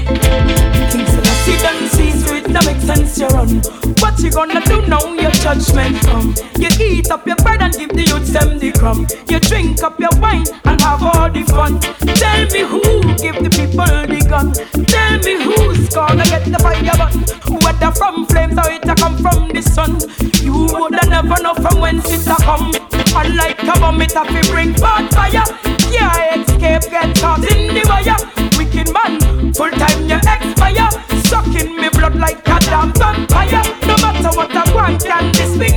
King 0.91 1.06
Selassie 1.08 1.58
done 1.63 1.88
see, 1.89 2.12
so 2.12 2.36
it 2.36 2.47
no 2.49 2.62
make 2.62 2.82
sense 2.82 3.17
you 3.17 3.27
run. 3.27 3.62
What 3.99 4.19
you 4.19 4.32
gonna 4.32 4.62
do 4.65 4.82
now? 4.88 5.03
Your 5.13 5.32
judgment 5.32 6.01
come. 6.01 6.36
You 6.60 6.69
eat 6.80 7.10
up 7.12 7.25
your 7.25 7.38
bread 7.38 7.62
and 7.62 7.73
give 7.73 7.89
the 7.89 8.03
youths 8.03 8.32
them 8.32 8.60
the 8.60 8.71
crumb. 8.71 9.08
You 9.30 9.39
drink 9.39 9.82
up 9.84 9.99
your 9.99 10.13
wine 10.19 10.45
and 10.65 10.82
have 10.82 11.03
all 11.03 11.30
the 11.30 11.43
fun. 11.43 11.80
Tell 11.80 12.45
me 12.53 12.62
who 12.62 12.82
give 13.17 13.41
the 13.43 13.49
people 13.49 13.86
the 13.86 14.19
gun. 14.30 14.53
Tell 14.86 15.17
me 15.19 15.36
who's 15.43 15.56
gonna 15.93 16.23
get 16.26 16.45
the 16.45 16.60
fire 16.60 16.97
button. 16.97 17.23
Whether 17.63 17.91
from 17.95 18.26
flames 18.26 18.58
or 18.58 18.71
it 18.71 18.88
a 18.88 18.95
come 18.95 19.17
from 19.17 19.50
the 19.50 19.62
sun. 19.62 20.00
You 20.43 20.67
woulda 20.71 21.08
never 21.10 21.41
know 21.41 21.54
from 21.56 21.80
whence 21.80 22.10
it 22.12 22.28
a 22.28 22.36
come. 22.43 22.71
Unlike 23.15 23.63
a 23.63 23.80
bomb, 23.80 24.02
it 24.02 24.15
a 24.15 24.23
fi 24.26 24.41
bring 24.52 24.73
forth 24.76 25.10
fire. 25.13 25.45
Yeah, 25.91 26.36
escape, 26.36 26.91
get 26.91 27.15
caught 27.17 27.43
in 27.52 27.73
the 27.73 27.84
wire. 27.88 28.17
Wicked 28.58 28.93
man, 28.93 29.54
full 29.54 29.71
time 29.71 30.10
you 30.10 30.17
expire. 30.17 30.89
Sucking 31.23 31.76
me 31.76 31.89
blood 31.89 32.15
like 32.15 32.47
a 32.47 32.60
damn 32.60 32.93
vampire. 32.93 33.63
No 33.88 33.95
matter 34.04 34.32
what 34.38 34.56
I 34.56 34.76
want, 34.76 35.04
can 35.04 35.32
this 35.32 35.58
thing 35.58 35.76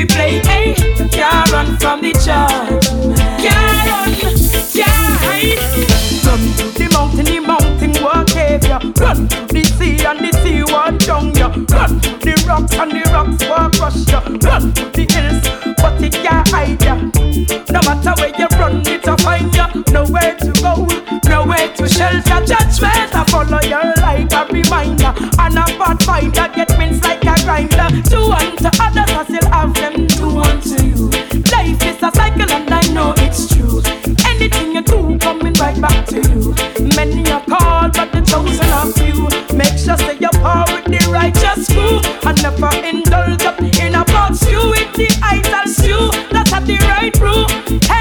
for 0.00 0.06
play. 0.14 0.38
Hey, 0.40 0.74
can't 1.10 1.50
run 1.52 1.76
from 1.78 2.02
the 2.02 2.12
judgment. 2.12 3.18
Can't 3.42 3.88
run, 3.88 4.12
can't 4.72 5.14
hide. 5.22 5.58
Run 6.24 6.42
to 6.56 6.66
the 6.78 6.88
mountain, 6.92 7.24
the 7.24 7.40
mountain 7.40 7.92
will 8.02 8.24
cave 8.24 8.64
ya. 8.64 8.78
Run 9.00 9.28
to 9.28 9.46
the 9.46 9.64
sea 9.64 10.04
and 10.04 10.20
the 10.20 10.30
sea 10.42 10.62
will 10.62 10.98
drown 10.98 11.34
ya. 11.34 11.48
Run 11.48 12.00
to 12.00 12.10
the 12.22 12.44
rocks 12.46 12.74
and 12.74 12.92
the 12.92 13.02
rocks 13.12 13.42
will 13.48 13.70
crush 13.70 14.06
ya. 14.08 14.20
Run 14.46 14.72
to 14.74 14.84
the 14.94 15.04
hills, 15.10 15.42
but 15.78 16.02
it 16.02 16.12
can't 16.12 16.48
hide 16.48 16.82
ya. 16.82 16.94
No 17.72 17.80
matter 17.86 18.14
where 18.20 18.34
you 18.38 18.48
run, 18.58 18.86
it'll 18.86 19.16
find 19.18 19.54
ya. 19.54 19.66
Nowhere 19.90 20.36
to 20.36 20.52
go, 20.62 20.86
nowhere 21.28 21.68
to 21.74 21.88
shelter. 21.88 22.38
Judgment, 22.46 23.14
I 23.14 23.24
follow 23.28 23.60
you 23.62 23.82
like 24.02 24.32
a 24.32 24.46
reminder. 24.52 25.12
And 25.38 25.58
a 25.58 25.64
bad 25.78 26.02
finder 26.02 26.48
get 26.54 26.70
wins 26.78 27.02
like 27.02 27.24
a 27.24 27.34
grinder. 27.44 27.88
Do 28.08 28.30
unto 28.30 28.70
others, 28.80 29.07
I 29.07 29.07
back 35.80 36.06
to 36.06 36.16
you. 36.16 36.54
Many 36.96 37.30
are 37.30 37.44
called, 37.44 37.92
but 37.94 38.12
the 38.12 38.20
chosen 38.22 38.68
are 38.78 38.90
few. 38.92 39.28
Make 39.56 39.78
sure 39.78 39.96
say 39.96 40.16
your 40.18 40.32
power 40.42 40.66
with 40.72 40.86
the 40.86 41.00
righteous 41.10 41.68
crew, 41.68 42.00
and 42.28 42.36
never 42.42 42.70
indulge 42.86 43.42
up 43.44 43.60
in 43.60 43.94
a 43.94 44.04
box 44.04 44.40
stew 44.40 44.70
with 44.70 44.92
the 44.94 45.08
idol 45.22 45.66
stew. 45.66 46.10
That's 46.30 46.52
at 46.52 46.66
the 46.66 46.78
right 46.90 47.14
brew. 47.14 47.46
Healthy 47.86 47.97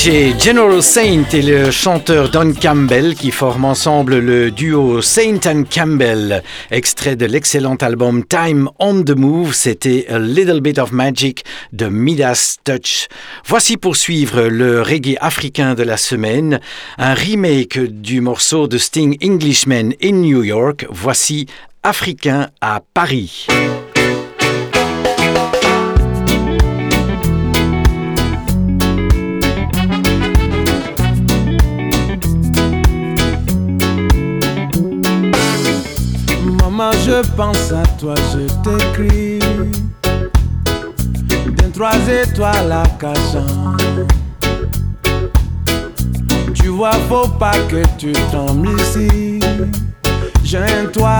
DJ 0.00 0.34
General 0.42 0.82
Saint 0.82 1.24
et 1.34 1.42
le 1.42 1.70
chanteur 1.70 2.30
Don 2.30 2.54
Campbell 2.54 3.14
qui 3.14 3.30
forment 3.30 3.66
ensemble 3.66 4.16
le 4.16 4.50
duo 4.50 5.02
Saint 5.02 5.40
and 5.44 5.64
Campbell. 5.70 6.42
Extrait 6.70 7.16
de 7.16 7.26
l'excellent 7.26 7.76
album 7.76 8.24
Time 8.24 8.70
on 8.78 9.02
the 9.02 9.14
Move, 9.14 9.52
c'était 9.52 10.06
A 10.08 10.18
Little 10.18 10.62
Bit 10.62 10.78
of 10.78 10.92
Magic 10.92 11.44
de 11.74 11.88
Midas 11.88 12.56
Touch. 12.64 13.08
Voici 13.44 13.76
pour 13.76 13.94
suivre 13.94 14.44
le 14.44 14.80
reggae 14.80 15.18
africain 15.20 15.74
de 15.74 15.82
la 15.82 15.98
semaine, 15.98 16.60
un 16.96 17.12
remake 17.12 17.78
du 17.78 18.22
morceau 18.22 18.68
de 18.68 18.78
Sting 18.78 19.18
Englishman 19.22 19.90
in 20.02 20.12
New 20.12 20.42
York. 20.42 20.86
Voici 20.88 21.44
Africain 21.82 22.48
à 22.62 22.80
Paris. 22.94 23.48
Je 37.22 37.30
pense 37.32 37.72
à 37.72 37.82
toi, 37.98 38.14
je 38.32 38.46
t'écris. 38.62 39.38
D'un 41.56 41.70
trois 41.70 41.98
étoiles 42.08 42.72
à 42.72 42.82
cachant. 42.98 43.76
Tu 46.54 46.68
vois, 46.68 46.92
faut 47.08 47.28
pas 47.28 47.58
que 47.68 47.82
tu 47.98 48.12
tombes 48.30 48.68
ici. 48.78 49.40
J'ai 50.44 50.58
un 50.58 50.86
toit 50.92 51.19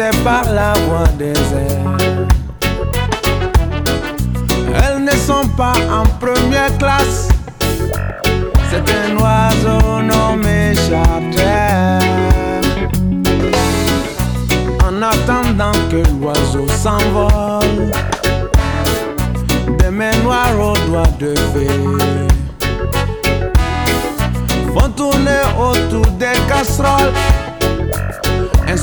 C'est 0.00 0.24
par 0.24 0.44
la 0.50 0.72
voie 0.86 1.08
des 1.18 1.38
airs. 1.64 1.98
Elles 4.82 5.04
ne 5.04 5.10
sont 5.10 5.46
pas 5.58 5.74
en 5.92 6.04
première 6.18 6.72
classe, 6.78 7.28
c'est 8.70 8.86
un 9.02 9.14
oiseau 9.18 10.00
nommé 10.00 10.74
charter. 10.86 11.98
En 14.88 15.02
attendant 15.02 15.78
que 15.90 16.02
l'oiseau 16.18 16.66
s'envole, 16.82 17.90
des 19.80 19.90
mains 19.90 20.16
noires 20.22 20.58
aux 20.58 20.78
doigts 20.88 21.14
de 21.18 21.34
fée 21.52 21.68
font 24.72 24.90
tourner 24.96 25.42
autour 25.58 26.06
des 26.12 26.38
casseroles. 26.48 27.12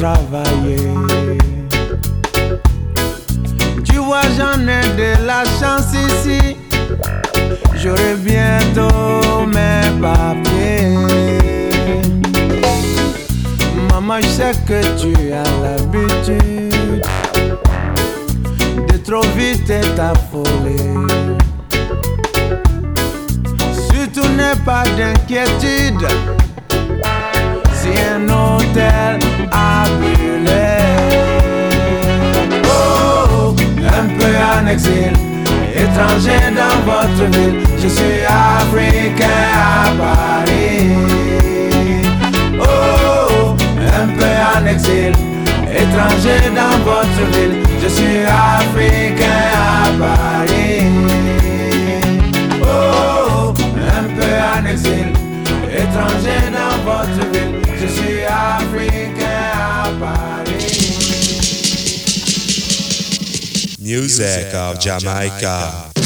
Que 0.00 0.29
Jamaica. 64.80 65.99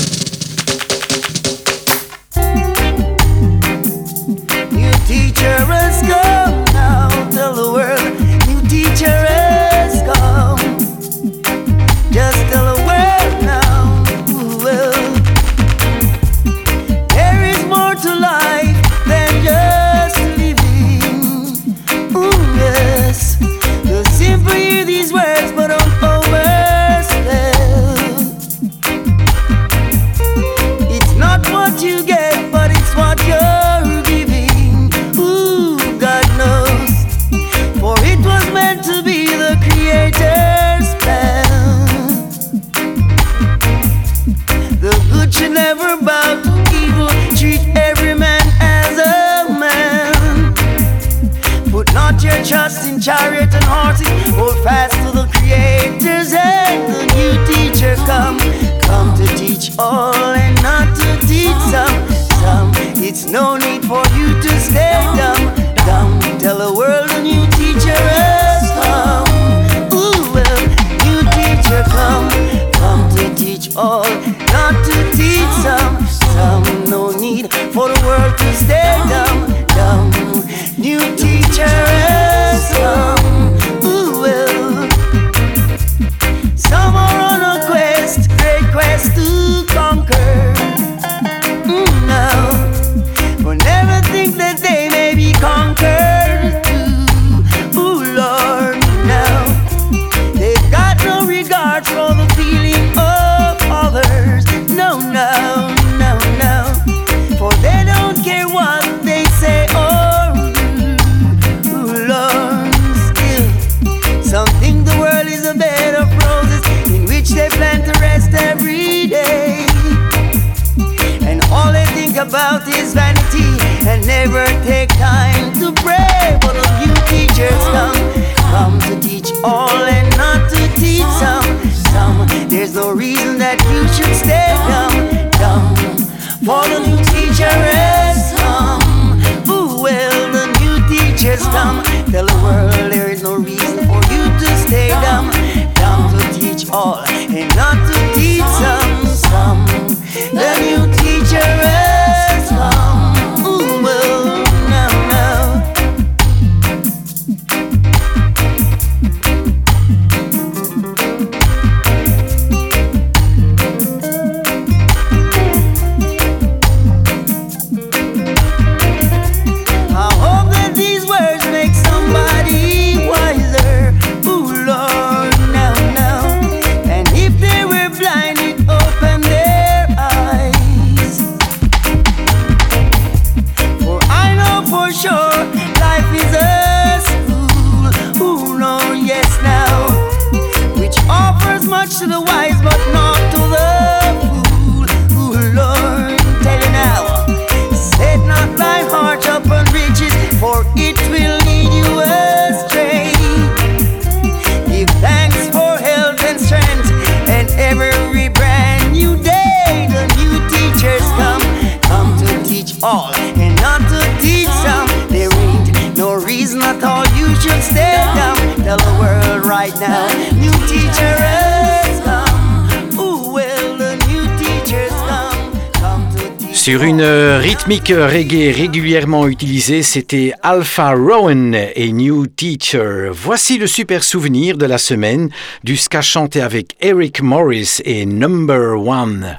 rythmique 227.67 227.95
reggae 227.97 228.53
régulièrement 228.55 229.27
utilisée, 229.27 229.83
c'était 229.83 230.35
Alpha 230.43 230.93
Rowan 230.93 231.55
et 231.75 231.93
New 231.93 232.27
Teacher. 232.27 233.09
Voici 233.11 233.57
le 233.57 233.67
super 233.67 234.05
souvenir 234.05 234.59
de 234.59 234.67
la 234.67 234.77
semaine 234.77 235.31
du 235.63 235.79
ska 235.79 236.03
chanté 236.03 236.43
avec 236.43 236.77
Eric 236.83 237.23
Morris 237.23 237.81
et 237.87 238.05
Number 238.05 238.79
One. 238.79 239.39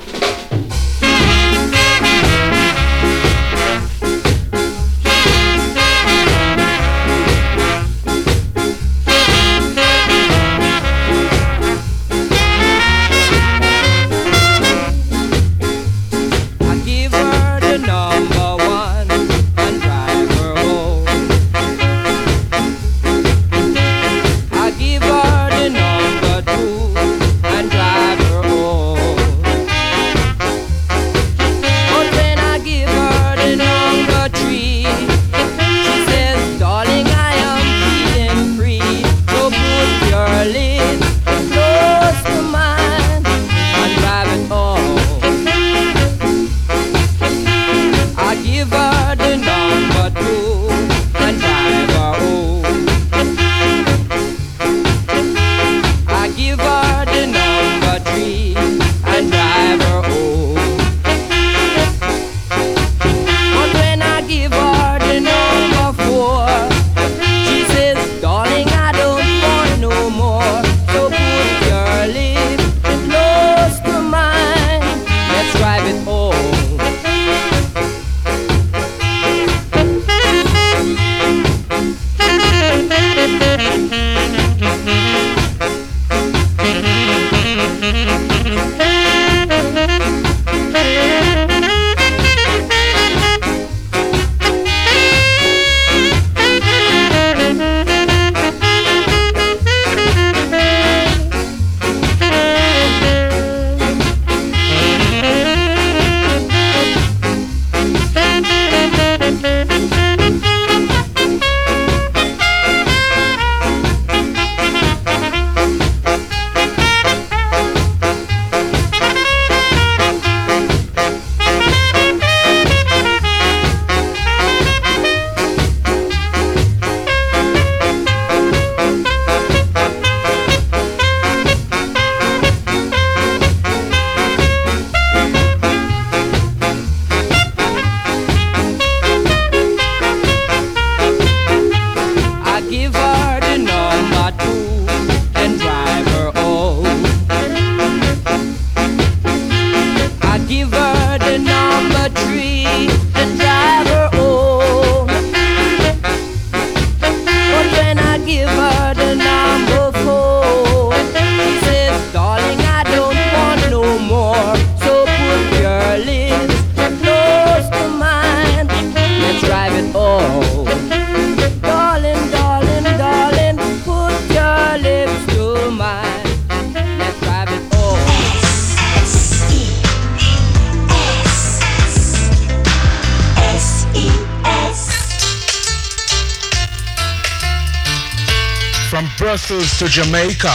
To 189.85 189.91
Jamaica. 189.91 190.51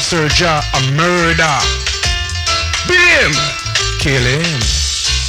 Serja 0.00 0.60
a 0.74 0.92
murder. 0.92 1.58
Beat 2.88 2.98
him, 2.98 3.32
kill 3.98 4.22
him. 4.22 4.60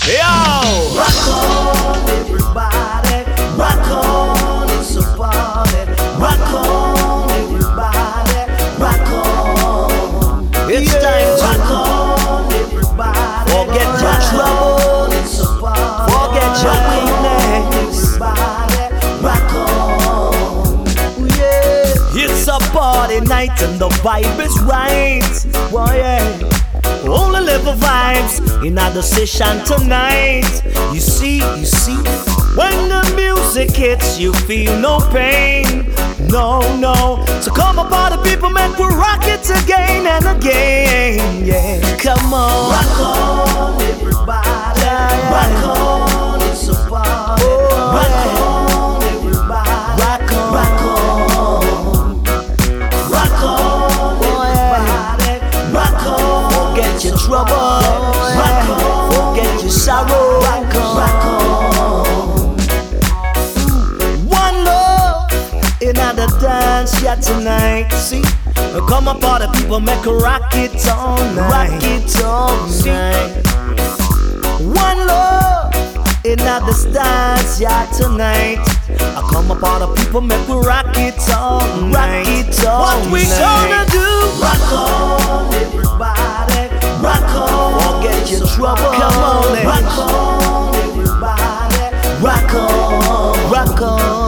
Yo! 0.08 1.97
Party 23.18 23.30
night 23.30 23.62
and 23.62 23.80
the 23.80 23.90
vibe 24.04 24.40
is 24.40 24.60
right. 24.62 25.72
Boy, 25.72 25.98
yeah. 25.98 26.50
Only 27.08 27.42
level 27.42 27.74
vibes 27.74 28.66
in 28.66 28.76
the 28.76 29.02
session 29.02 29.64
tonight. 29.66 30.62
You 30.94 31.00
see, 31.00 31.38
you 31.38 31.66
see, 31.66 31.96
when 32.56 32.90
the 32.90 33.14
music 33.16 33.72
hits, 33.72 34.20
you 34.20 34.34
feel 34.34 34.78
no 34.80 35.00
pain. 35.12 35.94
No, 36.30 36.60
no. 36.78 37.24
So 37.42 37.52
come 37.52 37.80
on, 37.80 37.90
party 37.90 38.18
people, 38.30 38.50
make 38.50 38.78
we 38.78 38.86
rock 38.86 39.24
it 39.24 39.50
again 39.64 40.06
and 40.06 40.38
again. 40.38 41.46
Yeah, 41.46 41.98
come 41.98 42.34
on. 42.34 42.72
Rock 42.72 43.00
on, 43.00 43.82
everybody. 43.82 44.82
Yeah, 44.82 45.10
yeah. 45.18 45.32
Rock 45.32 45.80
on, 45.80 46.42
it's 46.42 46.68
a 46.68 46.74
party. 46.90 47.44
Oh, 47.46 47.94
rock 47.94 48.28
on, 48.28 48.37
dance, 67.18 67.28
tonight. 67.28 67.90
See, 67.94 68.22
come 68.88 69.08
up, 69.08 69.24
all 69.24 69.40
the 69.40 69.48
people 69.58 69.80
make 69.80 70.06
a 70.06 70.14
rock 70.14 70.54
it 70.54 70.88
all 70.88 71.18
night. 71.34 71.50
Rock 71.50 71.84
it 71.84 72.24
all 72.24 72.68
night. 72.86 73.44
One 74.62 75.08
love 75.08 75.74
in 76.26 76.38
the 76.40 76.74
stars, 76.74 77.62
yeah, 77.62 77.86
tonight. 77.98 78.60
I 79.00 79.30
come 79.32 79.52
up, 79.52 79.64
all 79.64 79.80
the 79.80 80.02
people 80.02 80.22
make 80.22 80.48
we 80.48 80.56
rock 80.56 80.96
it 80.98 81.16
all 81.36 81.62
night. 81.88 82.26
Rock 82.26 82.28
it 82.28 82.66
all 82.66 82.82
What 82.82 83.12
we 83.12 83.24
night. 83.24 83.40
gonna 83.40 83.86
do? 83.92 84.08
Rock 84.42 84.72
on, 84.74 85.54
everybody. 85.54 86.70
Rock 87.04 87.36
on. 87.36 88.02
Forget 88.02 88.32
your 88.32 88.48
trouble. 88.48 88.92
Come 88.92 89.24
on. 89.24 89.66
Rock 89.66 89.98
on, 89.98 90.76
everybody. 90.76 91.84
Rock 92.20 92.54
on, 92.54 93.52
rock 93.52 93.82
on, 93.82 94.27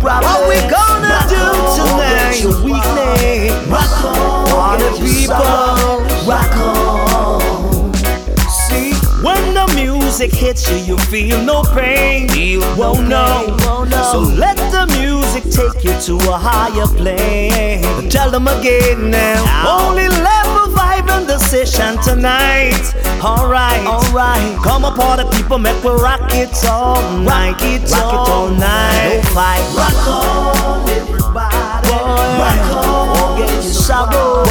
problems. 0.00 0.34
What 0.34 0.48
we 0.48 0.56
gonna 0.68 1.18
do 1.28 1.44
tonight? 1.76 2.40
Your 2.42 2.56
weakness. 2.64 3.52
Rock 3.68 4.04
on, 4.04 4.50
all 4.52 4.78
the 4.78 4.90
people. 5.04 5.79
Music 10.20 10.38
hits 10.38 10.68
you, 10.68 10.76
you 10.76 10.98
feel 10.98 11.42
no 11.42 11.62
pain. 11.62 12.28
You 12.36 12.60
won't 12.76 13.08
know. 13.08 13.56
So 14.12 14.18
let 14.20 14.56
the 14.70 14.84
music 15.00 15.44
take 15.44 15.82
you 15.82 15.98
to 15.98 16.16
a 16.28 16.36
higher 16.36 16.86
plane. 16.88 18.10
Tell 18.10 18.30
them 18.30 18.46
again 18.46 19.10
now. 19.10 19.40
Only 19.80 20.08
level 20.08 20.74
vibe 20.76 21.08
in 21.18 21.26
the 21.26 21.38
session 21.38 21.96
tonight. 22.02 22.92
Alright, 23.24 23.80
alright. 23.86 24.62
Come 24.62 24.84
up, 24.84 24.98
all 24.98 25.16
the 25.16 25.24
people, 25.34 25.58
make 25.58 25.82
we 25.82 25.90
rock 25.92 26.28
it 26.32 26.52
all 26.66 27.00
night. 27.20 27.52
Rock 27.52 27.62
it, 27.62 27.90
rock 27.90 28.12
it 28.12 28.30
all 28.30 28.50
night. 28.50 29.22
No 29.24 29.30
fight. 29.32 29.64
Rock 29.72 30.06
on, 30.06 30.88
everybody. 30.90 31.88
Boy. 31.88 32.28
Rock 32.44 32.66
on. 32.76 33.36
Forget 33.38 33.54
your 33.54 33.62
sorrow. 33.62 34.44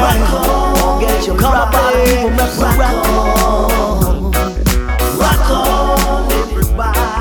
Rock 0.00 0.32
on. 0.32 1.00
Forget 1.00 1.26
your 1.26 1.36
Come 1.36 1.52
up, 1.52 1.74
all 1.74 1.92
the 1.92 2.04
people, 2.06 2.30
make 2.30 2.56
we 2.56 2.78
rock 2.80 3.06
on. 3.06 3.99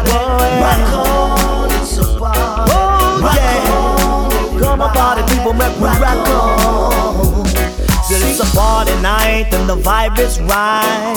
Rock 0.09 0.93
on, 0.93 1.71
it's 1.71 1.97
a 1.97 2.05
party. 2.17 2.71
Oh, 2.71 3.31
yeah. 3.35 4.59
Come 4.59 4.81
all 4.81 5.15
the 5.15 5.23
people, 5.33 5.53
make 5.53 5.75
we 5.77 5.87
rock 5.87 6.27
on. 6.27 7.45
Till 8.07 8.23
it's 8.23 8.39
a 8.39 8.55
party 8.55 8.95
night 9.01 9.53
and 9.53 9.69
the 9.69 9.75
vibe 9.75 10.17
is 10.19 10.39
right. 10.41 11.15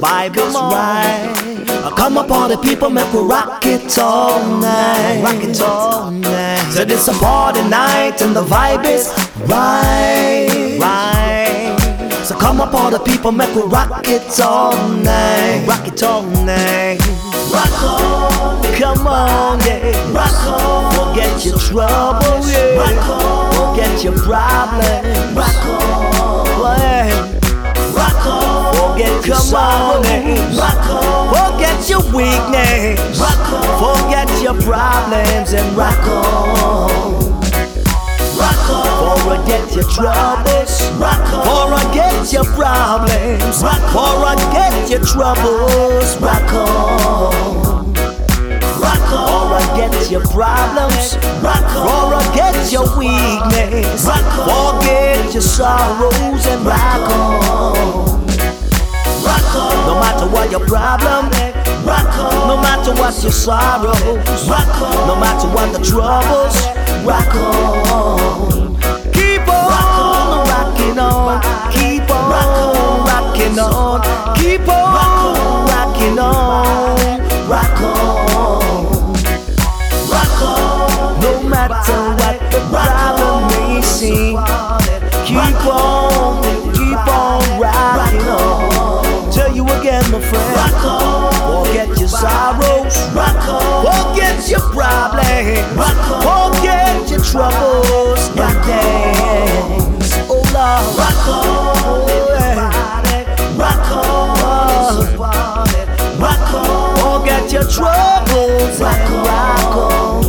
Vibe 0.00 0.36
is 0.36 0.54
right. 0.54 1.34
Come 1.96 2.18
all 2.18 2.48
the 2.48 2.56
people, 2.58 2.90
make 2.90 3.12
we 3.12 3.20
rock 3.20 3.64
it 3.64 3.98
all 3.98 4.44
night. 4.60 5.22
Rock 5.22 5.42
it 5.42 5.60
all 5.62 6.10
night. 6.10 6.72
Till 6.74 6.90
it's 6.90 7.08
a 7.08 7.12
party 7.12 7.62
night 7.68 8.20
and 8.20 8.34
the 8.34 8.42
vibe 8.42 8.84
is 8.84 9.08
right. 9.46 10.78
Right. 10.80 11.24
So 12.24 12.34
come 12.34 12.60
up, 12.60 12.74
all 12.74 12.90
the 12.90 12.98
people, 12.98 13.32
make 13.32 13.54
we 13.54 13.62
rock 13.62 14.08
it 14.08 14.40
all 14.40 14.72
night. 14.88 15.66
Rock 15.68 15.86
it 15.86 16.02
all 16.02 16.22
night. 16.22 16.98
Rock 17.52 17.82
on, 17.82 18.13
come 18.84 19.06
on, 19.06 19.60
yeah. 19.60 20.12
Rock 20.12 20.46
on, 20.46 20.92
forget 20.92 21.44
your 21.44 21.58
troubles, 21.58 22.52
yeah. 22.52 22.76
Rock 22.76 23.08
on, 23.08 23.52
forget 23.54 24.04
your 24.04 24.12
problems. 24.12 25.32
Rock 25.32 25.64
on, 25.66 26.78
yeah. 26.78 27.40
Rock 27.96 28.26
on, 28.26 28.74
forget 28.76 29.26
your 29.26 29.36
sorrows. 29.36 30.58
Rock 30.58 30.86
on, 30.90 31.28
forget 31.32 31.88
your 31.88 32.02
weakness. 32.12 33.20
Rock 33.20 33.46
on, 33.56 33.72
forget 33.80 34.28
your 34.42 34.56
problems 34.60 35.52
and 35.54 35.76
rock 35.76 36.06
on. 36.06 37.24
Rock 38.36 38.70
on. 38.70 38.84
Forget 39.24 39.74
your 39.74 39.84
troubles. 39.84 40.90
Rock 40.98 41.32
on. 41.32 41.78
Forget 41.78 42.32
your 42.32 42.44
problems. 42.44 43.62
Rock 43.62 43.94
on. 43.94 44.38
Forget 44.38 44.90
your 44.90 45.00
troubles. 45.00 46.16
Rock 46.20 46.52
on. 46.52 47.93
Rock 48.84 49.12
on. 49.12 49.62
Forget 49.62 50.10
your 50.10 50.20
problems. 50.28 51.16
Rock 51.42 51.70
on. 51.76 52.22
Forget 52.22 52.70
your 52.70 52.84
weakness. 52.98 54.04
Rock 54.04 54.48
on. 54.48 54.80
Forget 54.80 55.32
your 55.32 55.42
sorrows 55.42 56.46
and 56.46 56.66
rock 56.66 57.08
on. 57.08 58.26
Rock 59.24 59.54
on. 59.56 59.76
No 59.88 59.94
matter 60.00 60.26
what 60.28 60.50
your 60.50 60.66
problem. 60.66 61.30
Rock 61.88 62.12
on. 62.18 62.48
No 62.48 62.56
matter 62.60 62.92
what 63.00 63.14
your 63.22 63.32
sorrows. 63.32 64.48
Rock 64.48 64.74
on. 64.82 65.08
No 65.08 65.16
matter 65.16 65.48
what 65.48 65.72
the 65.72 65.80
troubles. 65.82 66.54
Rock 67.08 67.34
on. 67.34 68.76
Keep 69.12 69.48
on 69.48 70.46
rocking 70.52 70.98
on. 70.98 71.40
Keep 71.72 72.10
on 72.10 73.06
rocking 73.08 73.58
on. 73.58 74.02
Keep 74.36 74.68
on 74.68 75.66
rocking 75.72 76.18
on. 76.18 76.93
Matter 81.68 82.02
what 82.20 82.38
the 82.50 82.60
problem 82.70 83.48
may 83.48 83.82
seem. 83.82 84.36
Keep 85.24 85.66
on, 85.66 86.42
keep 86.74 87.06
on 87.08 87.60
rocking 87.60 88.28
on. 88.28 89.32
Tell 89.32 89.54
you 89.54 89.64
again, 89.64 90.04
my 90.10 90.20
friend. 90.20 90.56
Rock 90.56 90.84
on. 90.84 91.66
Forget 91.66 91.88
your 91.98 92.08
sorrows. 92.08 92.96
Rock 93.14 93.48
on. 93.48 93.84
Forget 93.86 94.48
your 94.48 94.60
problems. 94.60 95.76
Rock 95.76 96.10
on. 96.10 96.52
Forget 96.52 97.10
your 97.10 97.20
troubles 97.20 98.28
and 98.28 98.58
dance. 98.66 100.12
Oh 100.28 100.42
Lord. 100.54 100.84
Rock 100.98 101.28
on. 101.28 102.14
Rock 103.58 103.90
on. 103.90 104.44
Rock 106.20 106.54
on. 106.54 107.20
Forget 107.20 107.52
your 107.52 107.64
troubles 107.64 108.80
and 108.80 109.10
rock 109.24 109.76
on. 109.76 110.23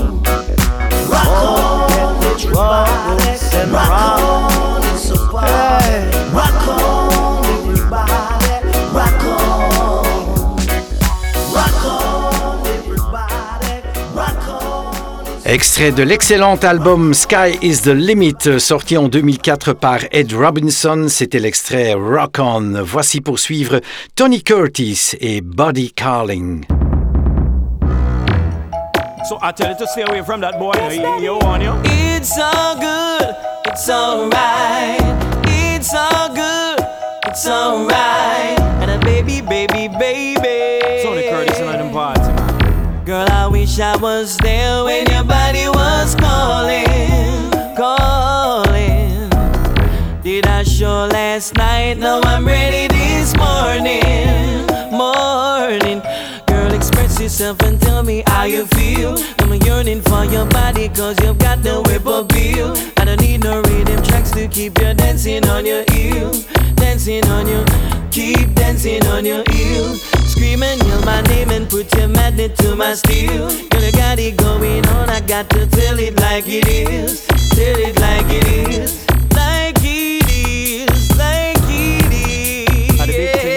And 2.57 3.71
rock 3.71 4.19
on. 4.19 4.81
It's 4.93 5.11
a 5.11 5.17
party. 5.29 5.95
Rock 6.33 6.67
on, 6.67 7.45
everybody. 7.45 8.55
Rock 8.93 9.23
on. 9.23 10.55
Rock 11.53 11.85
on, 11.85 12.67
everybody. 12.67 13.81
Rock 14.15 14.47
on. 14.49 15.45
Extrait 15.45 15.91
de 15.91 16.03
l'excellent 16.03 16.57
album 16.63 17.13
Sky 17.13 17.57
is 17.61 17.81
the 17.81 17.93
Limit, 17.93 18.59
sorti 18.59 18.97
en 18.97 19.07
2004 19.07 19.73
par 19.73 19.99
Ed 20.11 20.33
Robinson, 20.33 21.07
c'était 21.09 21.39
l'extrait 21.39 21.93
Rock 21.93 22.39
On. 22.39 22.81
Voici 22.83 23.21
pour 23.21 23.39
suivre 23.39 23.81
Tony 24.15 24.41
Curtis 24.43 25.11
et 25.19 25.41
Buddy 25.41 25.91
Carling. 25.91 26.65
So 29.27 29.39
I 29.41 29.51
tell 29.51 29.71
you 29.71 29.77
to 29.79 29.87
stay 29.87 30.03
away 30.03 30.21
from 30.23 30.41
that 30.41 30.59
boy. 30.59 30.73
Yes, 30.75 30.97
you, 30.97 31.23
you 31.23 31.39
on 31.41 31.59
you. 31.59 32.04
It's 32.27 32.39
all 32.39 32.75
good. 32.79 33.35
It's 33.67 33.87
alright. 33.87 34.99
It's 35.45 35.93
all 35.93 36.33
good. 36.33 36.79
It's 37.27 37.47
alright. 37.47 38.59
And 38.81 38.89
a 38.89 38.97
baby, 39.05 39.41
baby, 39.41 39.87
baby. 39.89 41.03
The 41.03 41.27
Curtis 41.29 41.59
and 41.59 41.93
party, 41.93 42.21
man. 42.21 43.05
Girl, 43.05 43.27
I 43.29 43.45
wish 43.45 43.79
I 43.79 43.95
was 43.97 44.37
there 44.37 44.83
when 44.85 45.05
your 45.11 45.23
body 45.23 45.69
was 45.69 46.15
calling, 46.15 47.51
calling. 47.77 49.29
Did 50.23 50.47
I 50.47 50.63
show 50.63 51.05
last 51.05 51.53
night? 51.53 51.99
No, 51.99 52.21
I'm 52.23 52.43
ready 52.43 52.87
this 52.87 53.35
morning, 53.37 54.65
morning 54.89 56.01
Girl, 56.47 56.73
express 56.73 57.21
yourself 57.21 57.61
and 57.61 57.79
tell 57.79 58.01
me 58.01 58.23
how 58.25 58.45
you 58.45 58.65
feel. 58.65 59.15
I'm 59.55 59.61
yearning 59.61 60.01
for 60.01 60.25
your 60.25 60.45
body 60.47 60.89
cause 60.89 61.17
you've 61.23 61.37
got 61.37 61.63
the 61.63 61.81
whip 61.83 62.05
appeal. 62.05 62.75
I 62.97 63.05
don't 63.05 63.21
need 63.21 63.41
no 63.45 63.61
rhythm 63.61 64.03
tracks 64.03 64.31
to 64.31 64.49
keep 64.49 64.77
you 64.81 64.93
dancing 64.93 65.47
on 65.47 65.65
your 65.65 65.85
heel. 65.91 66.33
Dancing 66.75 67.25
on 67.27 67.47
your, 67.47 67.63
keep 68.11 68.53
dancing 68.53 69.05
on 69.07 69.23
your 69.25 69.45
heel. 69.51 69.95
Scream 70.27 70.61
and 70.61 70.83
yell 70.83 71.01
my 71.05 71.21
name 71.21 71.51
and 71.51 71.69
put 71.69 71.95
your 71.95 72.09
magnet 72.09 72.57
to 72.57 72.75
my 72.75 72.95
steel. 72.95 73.47
Girl, 73.69 73.81
you 73.81 73.93
got 73.93 74.19
it 74.19 74.35
going 74.35 74.85
on, 74.87 75.09
I 75.09 75.21
got 75.21 75.49
to 75.51 75.65
tell 75.67 75.99
it 75.99 76.19
like 76.19 76.49
it 76.49 76.67
is. 76.67 77.25
Tell 77.25 77.77
it 77.79 77.97
like 78.01 78.25
it 78.27 78.47
is. 78.47 79.07
Like 79.31 79.77
it 79.83 80.29
is, 80.29 81.17
like 81.17 81.69
it 81.69 82.11
is. 82.11 83.55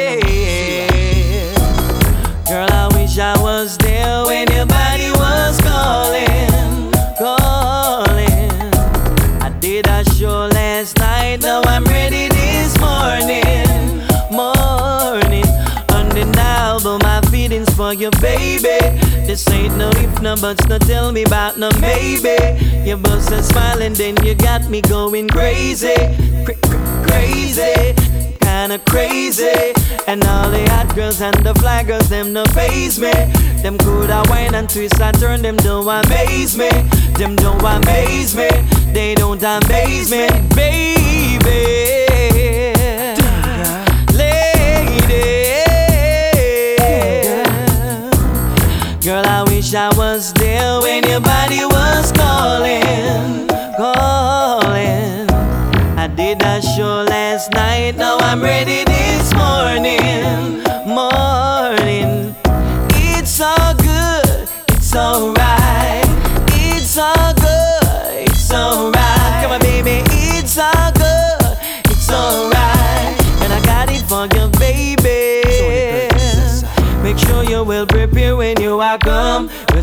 Girl, 2.48 2.68
I 2.70 2.88
wish 2.94 3.18
I 3.18 3.36
was 3.42 3.76
there 3.78 4.24
when 4.26 4.46
your 4.52 4.66
for 17.88 17.94
you, 17.94 18.10
baby. 18.20 18.78
This 19.26 19.48
ain't 19.48 19.76
no 19.76 19.88
if, 19.90 20.20
no 20.20 20.36
buts, 20.36 20.66
no 20.66 20.78
tell 20.78 21.10
me 21.10 21.22
about 21.22 21.58
no 21.58 21.70
maybe. 21.80 22.36
Your 22.86 22.98
a 22.98 23.42
smile 23.42 23.80
and 23.80 23.96
then 23.96 24.14
you 24.24 24.34
got 24.34 24.68
me 24.68 24.82
going 24.82 25.28
crazy, 25.28 25.94
cra- 26.44 26.60
cra- 26.68 27.06
crazy 27.06 27.94
kinda 28.40 28.78
crazy. 28.90 29.72
And 30.06 30.24
all 30.24 30.50
the 30.50 30.68
hot 30.70 30.94
girls 30.94 31.20
and 31.20 31.36
the 31.46 31.54
fly 31.54 31.82
girls, 31.82 32.08
them 32.08 32.32
no 32.32 32.44
face 32.46 32.98
me. 32.98 33.12
Them 33.62 33.78
could 33.78 34.10
I 34.10 34.22
wine 34.28 34.54
and 34.54 34.68
twist 34.68 35.00
and 35.00 35.18
turn, 35.18 35.42
them 35.42 35.56
don't 35.56 35.88
amaze 35.88 36.56
me. 36.56 36.70
Them 37.20 37.36
don't 37.36 37.62
amaze 37.62 38.34
me. 38.34 38.48
They 38.92 39.14
don't 39.14 39.42
amaze 39.42 40.10
me, 40.10 40.26
baby. 40.54 42.07
Girl, 49.08 49.24
I 49.24 49.42
wish 49.44 49.72
I 49.72 49.88
was 49.96 50.34
there 50.34 50.82
when 50.82 51.02
your 51.08 51.20
body 51.20 51.64
was 51.64 51.77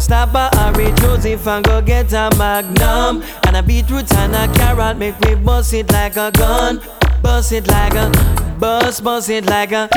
stop 0.05 0.31
by 0.31 0.49
Harry 0.53 0.91
Joseph 1.01 1.47
and 1.47 1.65
go 1.65 1.81
get 1.81 2.13
a 2.13 2.29
magnum. 2.37 3.23
And 3.47 3.57
a 3.57 3.63
beetroot 3.63 4.13
and 4.13 4.35
a 4.35 4.53
carrot, 4.53 4.97
make 4.97 5.19
we 5.21 5.33
bust 5.33 5.73
it 5.73 5.91
like 5.91 6.15
a 6.15 6.31
gun. 6.31 6.79
Bust 7.23 7.51
it 7.51 7.67
like 7.67 7.95
a, 7.95 8.11
bust, 8.59 9.03
bust 9.03 9.31
it 9.31 9.45
like 9.47 9.71
a. 9.71 9.89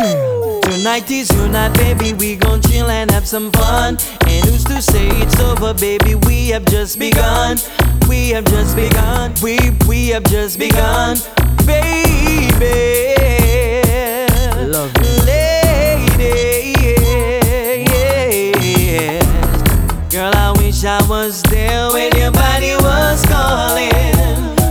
Tonight 0.63 1.11
is 1.11 1.31
your 1.33 1.49
night, 1.49 1.75
baby. 1.77 2.15
We 2.15 2.37
gon' 2.37 2.63
chill 2.63 2.89
and 2.89 3.11
have 3.11 3.27
some 3.29 3.51
fun. 3.53 3.99
And 4.27 4.45
who's 4.47 4.65
to 4.65 4.81
say 4.81 5.09
it's 5.09 5.39
over, 5.41 5.75
baby? 5.75 6.15
We 6.15 6.49
have 6.49 6.65
just 6.65 6.99
begun. 6.99 7.59
We 8.09 8.31
have 8.31 8.47
just 8.47 8.77
begun. 8.77 9.35
We, 9.43 9.59
we 9.87 10.09
have 10.09 10.25
just 10.25 10.59
begun. 10.59 11.19
Baby. 11.67 13.15
Love 14.73 14.91
you. 15.03 15.25
Lady. 15.27 16.48
Wish 20.79 20.85
I 20.85 21.05
was 21.09 21.43
there 21.45 21.91
when 21.93 22.13
your 22.17 22.31
body 22.31 22.75
was 22.77 23.25
calling, 23.27 23.91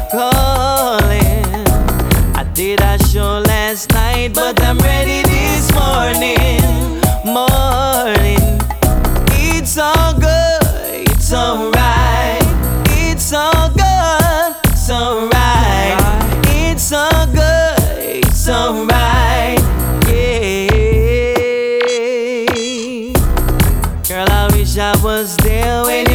calling. 0.09 1.67
I 2.33 2.49
did 2.53 2.79
a 2.79 2.97
show 3.03 3.43
last 3.45 3.91
night, 3.91 4.33
but 4.33 4.61
I'm 4.63 4.77
ready 4.77 5.21
this 5.23 5.69
morning, 5.73 7.01
morning. 7.25 8.59
It's 9.51 9.77
all 9.77 10.13
good, 10.13 11.07
it's 11.09 11.33
alright. 11.33 12.43
It's 13.09 13.33
all 13.33 13.69
good, 13.69 14.55
it's 14.65 14.89
alright. 14.89 15.46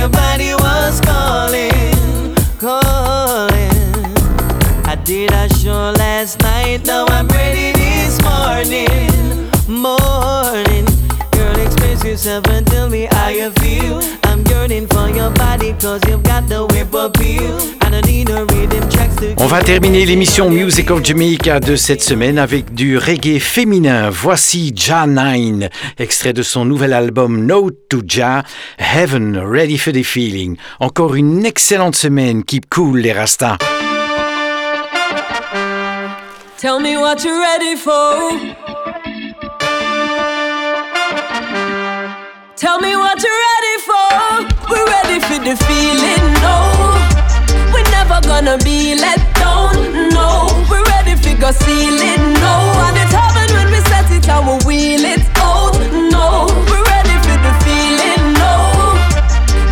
Your 0.03 0.11
body 0.11 0.53
was 0.55 1.01
calling, 1.01 2.35
calling. 2.59 3.71
I 4.85 4.99
did 5.05 5.31
a 5.31 5.49
show 5.55 5.95
last 5.97 6.41
night, 6.41 6.85
now 6.85 7.07
I'm 7.07 7.29
ready 7.29 7.71
this 7.71 8.21
morning, 8.23 9.49
morning. 9.69 10.87
Girl, 11.31 11.57
express 11.67 12.05
yourself 12.05 12.49
and 12.49 12.67
tell 12.67 12.89
me 12.91 13.07
how 13.13 13.29
you 13.29 13.51
feel. 13.53 13.62
On 19.38 19.47
va 19.47 19.62
terminer 19.62 20.05
l'émission 20.07 20.51
Music 20.51 20.90
of 20.90 21.05
Jamaica 21.05 21.61
de 21.61 21.76
cette 21.76 22.03
semaine 22.03 22.38
avec 22.38 22.74
du 22.74 22.97
reggae 22.97 23.38
féminin. 23.38 24.09
Voici 24.11 24.72
Ja 24.74 25.07
9, 25.07 25.68
extrait 25.99 26.32
de 26.32 26.43
son 26.43 26.64
nouvel 26.64 26.93
album 26.93 27.45
Note 27.45 27.76
to 27.88 28.03
Ja, 28.07 28.43
Heaven, 28.78 29.36
Ready 29.38 29.78
for 29.78 29.93
the 29.93 30.05
Feeling. 30.05 30.57
Encore 30.80 31.14
une 31.14 31.45
excellente 31.45 31.97
semaine, 31.97 32.45
keep 32.45 32.68
cool 32.70 32.99
les 32.99 33.12
rastas. 33.12 33.59
Tell 36.59 36.78
me 36.80 36.97
what 36.97 37.24
you're 37.24 37.40
ready 37.40 37.76
for. 37.76 38.62
Tell 42.57 42.78
me 42.80 42.95
what 42.95 43.20
you're 43.20 43.40
ready 43.51 43.72
for. 43.87 44.09
We're 44.70 44.87
ready 44.87 45.18
for 45.26 45.39
the 45.43 45.55
feeling, 45.66 46.24
no. 46.45 46.57
We're 47.72 47.89
never 47.91 48.20
gonna 48.22 48.57
be 48.59 48.95
let 48.95 49.18
down, 49.35 49.74
no. 50.14 50.47
We're 50.70 50.85
ready 50.95 51.14
for 51.16 51.35
go 51.41 51.51
ceiling, 51.51 52.22
no. 52.45 52.55
And 52.87 52.97
it's 53.03 53.12
heaven 53.12 53.49
when 53.57 53.68
we 53.74 53.80
set 53.91 54.11
it 54.11 54.28
and 54.28 54.43
we 54.47 54.55
wheel 54.66 55.05
it 55.05 55.22
out, 55.39 55.74
no. 56.14 56.47
We're 56.70 56.87
ready 56.95 57.16
for 57.26 57.39
the 57.47 57.53
feeling, 57.64 58.22
no. 58.43 58.55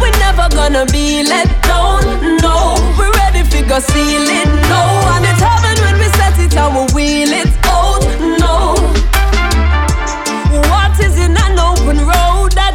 We're 0.00 0.18
never 0.18 0.48
gonna 0.54 0.86
be 0.86 1.22
let 1.22 1.48
down, 1.62 2.02
no. 2.42 2.74
We're 2.98 3.14
ready 3.22 3.42
for 3.50 3.62
go 3.68 3.78
ceiling, 3.78 4.50
no. 4.72 4.82
And 5.14 5.24
it's 5.30 5.40
heaven 5.40 5.76
when 5.84 5.96
we 6.02 6.08
set 6.18 6.38
it 6.38 6.56
and 6.56 6.70
we 6.74 6.82
wheel 6.94 7.32
it 7.42 7.49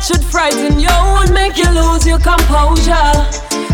should 0.06 0.24
frighten 0.24 0.80
you 0.80 0.88
and 0.92 1.34
make 1.34 1.58
you 1.58 1.66
lose 1.74 2.06
your 2.06 2.20
composure? 2.20 3.10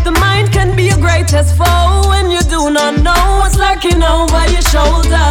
The 0.00 0.16
mind 0.18 0.50
can 0.50 0.74
be 0.74 0.84
your 0.84 0.96
greatest 0.96 1.58
foe 1.58 2.08
when 2.08 2.30
you 2.30 2.40
do 2.48 2.70
not 2.70 3.02
know 3.04 3.22
what's 3.40 3.58
lurking 3.58 4.02
over 4.02 4.40
your 4.48 4.64
shoulder. 4.64 5.28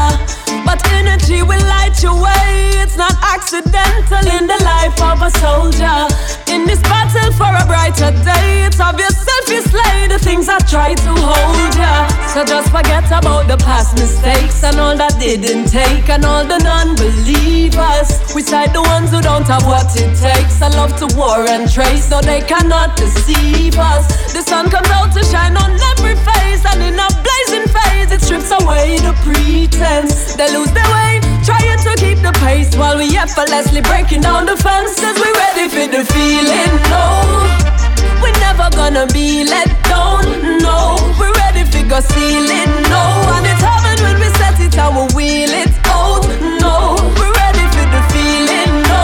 But 0.62 0.78
energy 0.94 1.42
will 1.42 1.66
light 1.66 1.98
your 2.04 2.14
way, 2.14 2.78
it's 2.86 2.98
not 2.98 3.18
accidental 3.24 4.26
in 4.30 4.46
the 4.46 4.62
life 4.62 5.02
of 5.02 5.24
a 5.26 5.32
soldier. 5.42 6.06
In 6.54 6.68
this 6.70 6.82
battle 6.82 7.34
for 7.34 7.50
a 7.50 7.66
brighter 7.66 8.12
day, 8.24 8.66
it's 8.70 8.80
obvious 8.80 9.31
if 9.40 9.46
you 9.50 9.62
slay 9.62 10.08
the 10.08 10.20
things 10.20 10.50
I 10.50 10.60
try 10.60 10.94
to 10.94 11.12
hold 11.16 11.74
ya. 11.76 12.08
So 12.34 12.44
just 12.44 12.72
forget 12.72 13.06
about 13.12 13.48
the 13.48 13.58
past 13.58 13.96
mistakes 13.96 14.64
and 14.64 14.80
all 14.80 14.96
that 14.98 15.20
didn't 15.20 15.68
take 15.72 16.10
and 16.10 16.26
all 16.26 16.46
the 16.46 16.60
non 16.60 16.96
believers. 16.96 18.10
We 18.36 18.42
side 18.42 18.74
the 18.74 18.82
ones 18.82 19.12
who 19.12 19.22
don't 19.22 19.48
have 19.48 19.66
what 19.66 19.92
it 19.96 20.16
takes. 20.16 20.62
I 20.62 20.70
love 20.70 20.96
to 21.00 21.08
war 21.16 21.48
and 21.48 21.70
trace, 21.72 22.08
so 22.08 22.22
they 22.22 22.42
cannot 22.42 22.98
deceive 22.98 23.78
us. 23.78 24.34
The 24.34 24.42
sun 24.42 24.70
comes 24.70 24.90
out 24.90 25.14
to 25.16 25.24
shine 25.24 25.58
on 25.58 25.72
every 25.96 26.16
face, 26.16 26.64
and 26.66 26.80
in 26.82 26.96
a 27.00 27.10
blazing 27.24 27.68
phase, 27.68 28.12
it 28.12 28.22
strips 28.22 28.52
away 28.52 28.98
the 29.00 29.14
pretense. 29.24 30.36
They 30.36 30.52
lose 30.56 30.72
their 30.72 30.88
way, 30.92 31.20
trying 31.44 31.80
to 31.88 31.94
keep 32.00 32.20
the 32.20 32.34
pace 32.40 32.76
while 32.76 32.98
we 32.98 33.16
effortlessly 33.18 33.82
breaking 33.82 34.22
down 34.22 34.46
the 34.46 34.58
fences. 34.58 35.16
We 35.20 35.30
ready 35.44 35.68
for 35.68 35.88
the 35.88 36.04
feeling, 36.06 36.74
no. 36.90 37.91
We're 38.22 38.38
never 38.40 38.70
gonna 38.76 39.06
be 39.08 39.44
let 39.44 39.70
down, 39.84 40.24
no. 40.60 40.98
We're 41.20 41.34
ready 41.44 41.64
for 41.72 41.84
go 41.90 42.00
ceiling, 42.00 42.72
no. 42.94 43.04
And 43.36 43.46
it's 43.52 43.62
heaven 43.62 43.98
when 44.06 44.18
we 44.22 44.30
set 44.40 44.60
it 44.60 44.78
and 44.78 44.92
we 44.98 45.04
wheel 45.16 45.54
it 45.64 45.72
out, 45.86 46.24
no. 46.62 46.96
We're 47.18 47.34
ready 47.44 47.66
for 47.74 47.86
the 47.94 48.02
feeling, 48.14 48.72
no. 48.92 49.04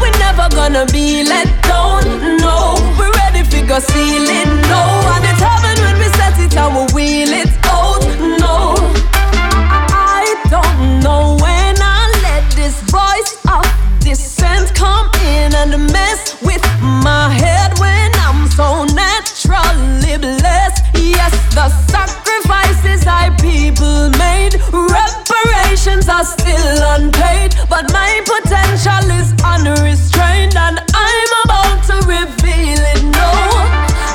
We're 0.00 0.16
never 0.18 0.48
gonna 0.54 0.86
be 0.86 1.24
let 1.24 1.48
down, 1.62 2.02
no. 2.38 2.56
We're 2.98 3.12
ready 3.22 3.42
for 3.44 3.62
go 3.66 3.78
ceiling, 3.78 4.50
no. 4.72 4.82
And 5.14 5.24
it's 5.30 5.40
heaven 5.40 5.76
when 5.84 5.96
we 5.98 6.08
set 6.18 6.38
it 6.40 6.56
and 6.56 6.72
we 6.76 6.82
wheel 6.94 7.32
it 7.42 7.49
but 27.80 27.92
my 27.92 28.20
potential 28.28 29.04
is 29.16 29.32
unrestrained, 29.40 30.56
and 30.56 30.80
I'm 30.92 31.32
about 31.44 31.80
to 31.88 31.96
reveal 32.04 32.76
it. 32.76 33.02
No, 33.04 33.30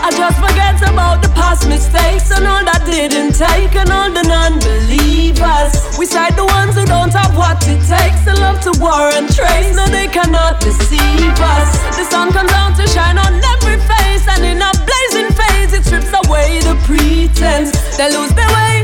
I 0.05 0.13
just 0.13 0.38
forget 0.38 0.78
about 0.86 1.24
the 1.24 1.30
past 1.30 1.68
mistakes 1.68 2.30
and 2.30 2.45
all 2.45 2.63
that 2.63 2.86
didn't 2.86 3.34
take, 3.34 3.74
and 3.76 3.89
all 3.89 4.11
the 4.13 4.22
non-believers. 4.22 5.97
We 5.97 6.05
side 6.05 6.38
the 6.38 6.45
ones 6.45 6.76
who 6.76 6.86
don't 6.86 7.13
have 7.13 7.36
what 7.36 7.57
it 7.66 7.82
takes, 7.82 8.28
and 8.30 8.38
love 8.38 8.61
to 8.70 8.74
war 8.78 9.09
and 9.18 9.26
trace. 9.34 9.74
No, 9.74 9.88
they 9.88 10.07
cannot 10.13 10.61
deceive 10.61 11.34
us. 11.41 11.70
The 11.97 12.05
sun 12.05 12.32
comes 12.34 12.51
out 12.53 12.78
to 12.78 12.86
shine 12.86 13.18
on 13.18 13.34
every 13.34 13.82
face, 13.89 14.30
and 14.30 14.45
in 14.45 14.61
a 14.61 14.72
blazing 14.86 15.34
phase, 15.34 15.74
it 15.74 15.86
strips 15.86 16.13
away 16.13 16.61
the 16.61 16.78
pretense. 16.86 17.74
They 17.97 18.13
lose 18.13 18.34
their 18.38 18.51
way, 18.53 18.74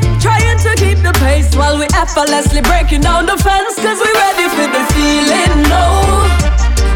the 1.51 1.57
while 1.57 1.77
we 1.77 1.85
effortlessly 1.93 2.61
breaking 2.61 3.01
down 3.01 3.25
the 3.25 3.37
fence. 3.37 3.75
Cause 3.75 3.99
we 3.99 4.11
ready 4.13 4.47
for 4.49 4.67
the 4.67 4.83
feeling, 4.93 5.63
no. 5.69 5.83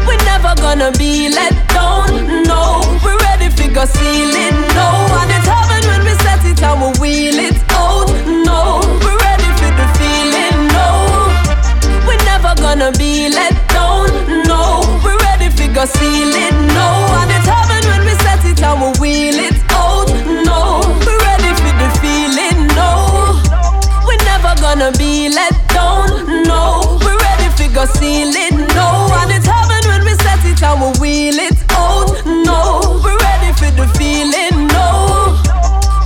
We're 0.06 0.22
never 0.24 0.54
gonna 0.60 0.92
be 0.98 1.28
let 1.28 1.52
down, 1.68 2.44
no. 2.44 2.80
We're 3.04 3.18
ready 3.18 3.48
for 3.50 3.68
go 3.72 3.84
ceiling, 3.84 4.56
no. 4.74 4.88
And 5.20 5.30
it's 5.30 5.46
heaven 5.46 5.82
when 5.90 6.02
we 6.04 6.14
set 6.22 6.44
it 6.44 6.62
and 6.62 6.80
we 6.80 6.88
wheel 7.00 7.38
it 7.38 7.58
out, 7.70 8.08
no. 8.44 8.80
We're 9.02 9.18
ready 9.18 9.50
for 9.60 9.70
the 9.72 9.86
feeling, 9.98 10.68
no. 10.72 10.88
We're 12.06 12.22
never 12.24 12.54
gonna 12.60 12.92
be 12.92 13.28
let 13.28 13.54
down, 13.68 14.08
no. 14.46 14.82
We're 15.04 15.18
ready 15.28 15.48
for 15.50 15.68
go 15.72 15.84
ceiling, 15.84 16.56
no. 16.72 16.88
And 17.20 17.30
it's 17.30 17.46
heaven 17.46 17.82
when 17.90 18.02
we 18.06 18.14
set 18.24 18.44
it 18.44 18.62
and 18.62 18.80
we 18.80 18.88
wheel 19.00 19.38
it 19.48 19.55
gonna 24.86 24.98
be 24.98 25.28
let 25.28 25.52
down, 25.68 26.44
no. 26.44 26.98
We're 27.02 27.18
ready 27.18 27.48
for 27.56 27.74
go 27.74 27.86
ceiling, 27.86 28.66
no. 28.74 29.08
And 29.18 29.32
it's 29.32 29.46
heaven 29.46 29.82
when 29.88 30.04
we 30.04 30.14
set 30.22 30.44
it 30.44 30.62
and 30.62 30.80
we 30.80 31.00
wheel 31.00 31.38
it 31.40 31.58
out, 31.70 32.24
no. 32.24 33.00
We're 33.02 33.18
ready 33.18 33.52
for 33.54 33.70
the 33.74 33.88
feeling, 33.98 34.68
no. 34.68 35.42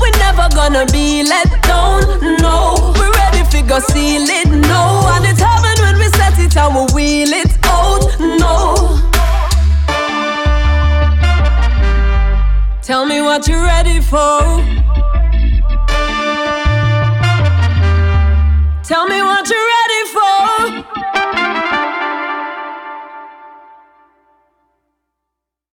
We're 0.00 0.16
never 0.18 0.48
gonna 0.54 0.86
be 0.86 1.22
let 1.22 1.50
down, 1.62 2.38
no. 2.40 2.94
We're 2.96 3.12
ready 3.12 3.44
for 3.50 3.66
go 3.68 3.80
ceiling, 3.80 4.62
no. 4.62 5.02
And 5.12 5.26
it's 5.26 5.40
heaven 5.40 5.76
when 5.82 5.98
we 5.98 6.08
set 6.16 6.38
it 6.38 6.56
and 6.56 6.74
we 6.74 6.94
wheel 6.94 7.32
it 7.34 7.52
out, 7.64 8.18
no. 8.18 8.96
Tell 12.82 13.04
me 13.04 13.20
what 13.20 13.46
you're 13.46 13.62
ready 13.62 14.00
for. 14.00 14.89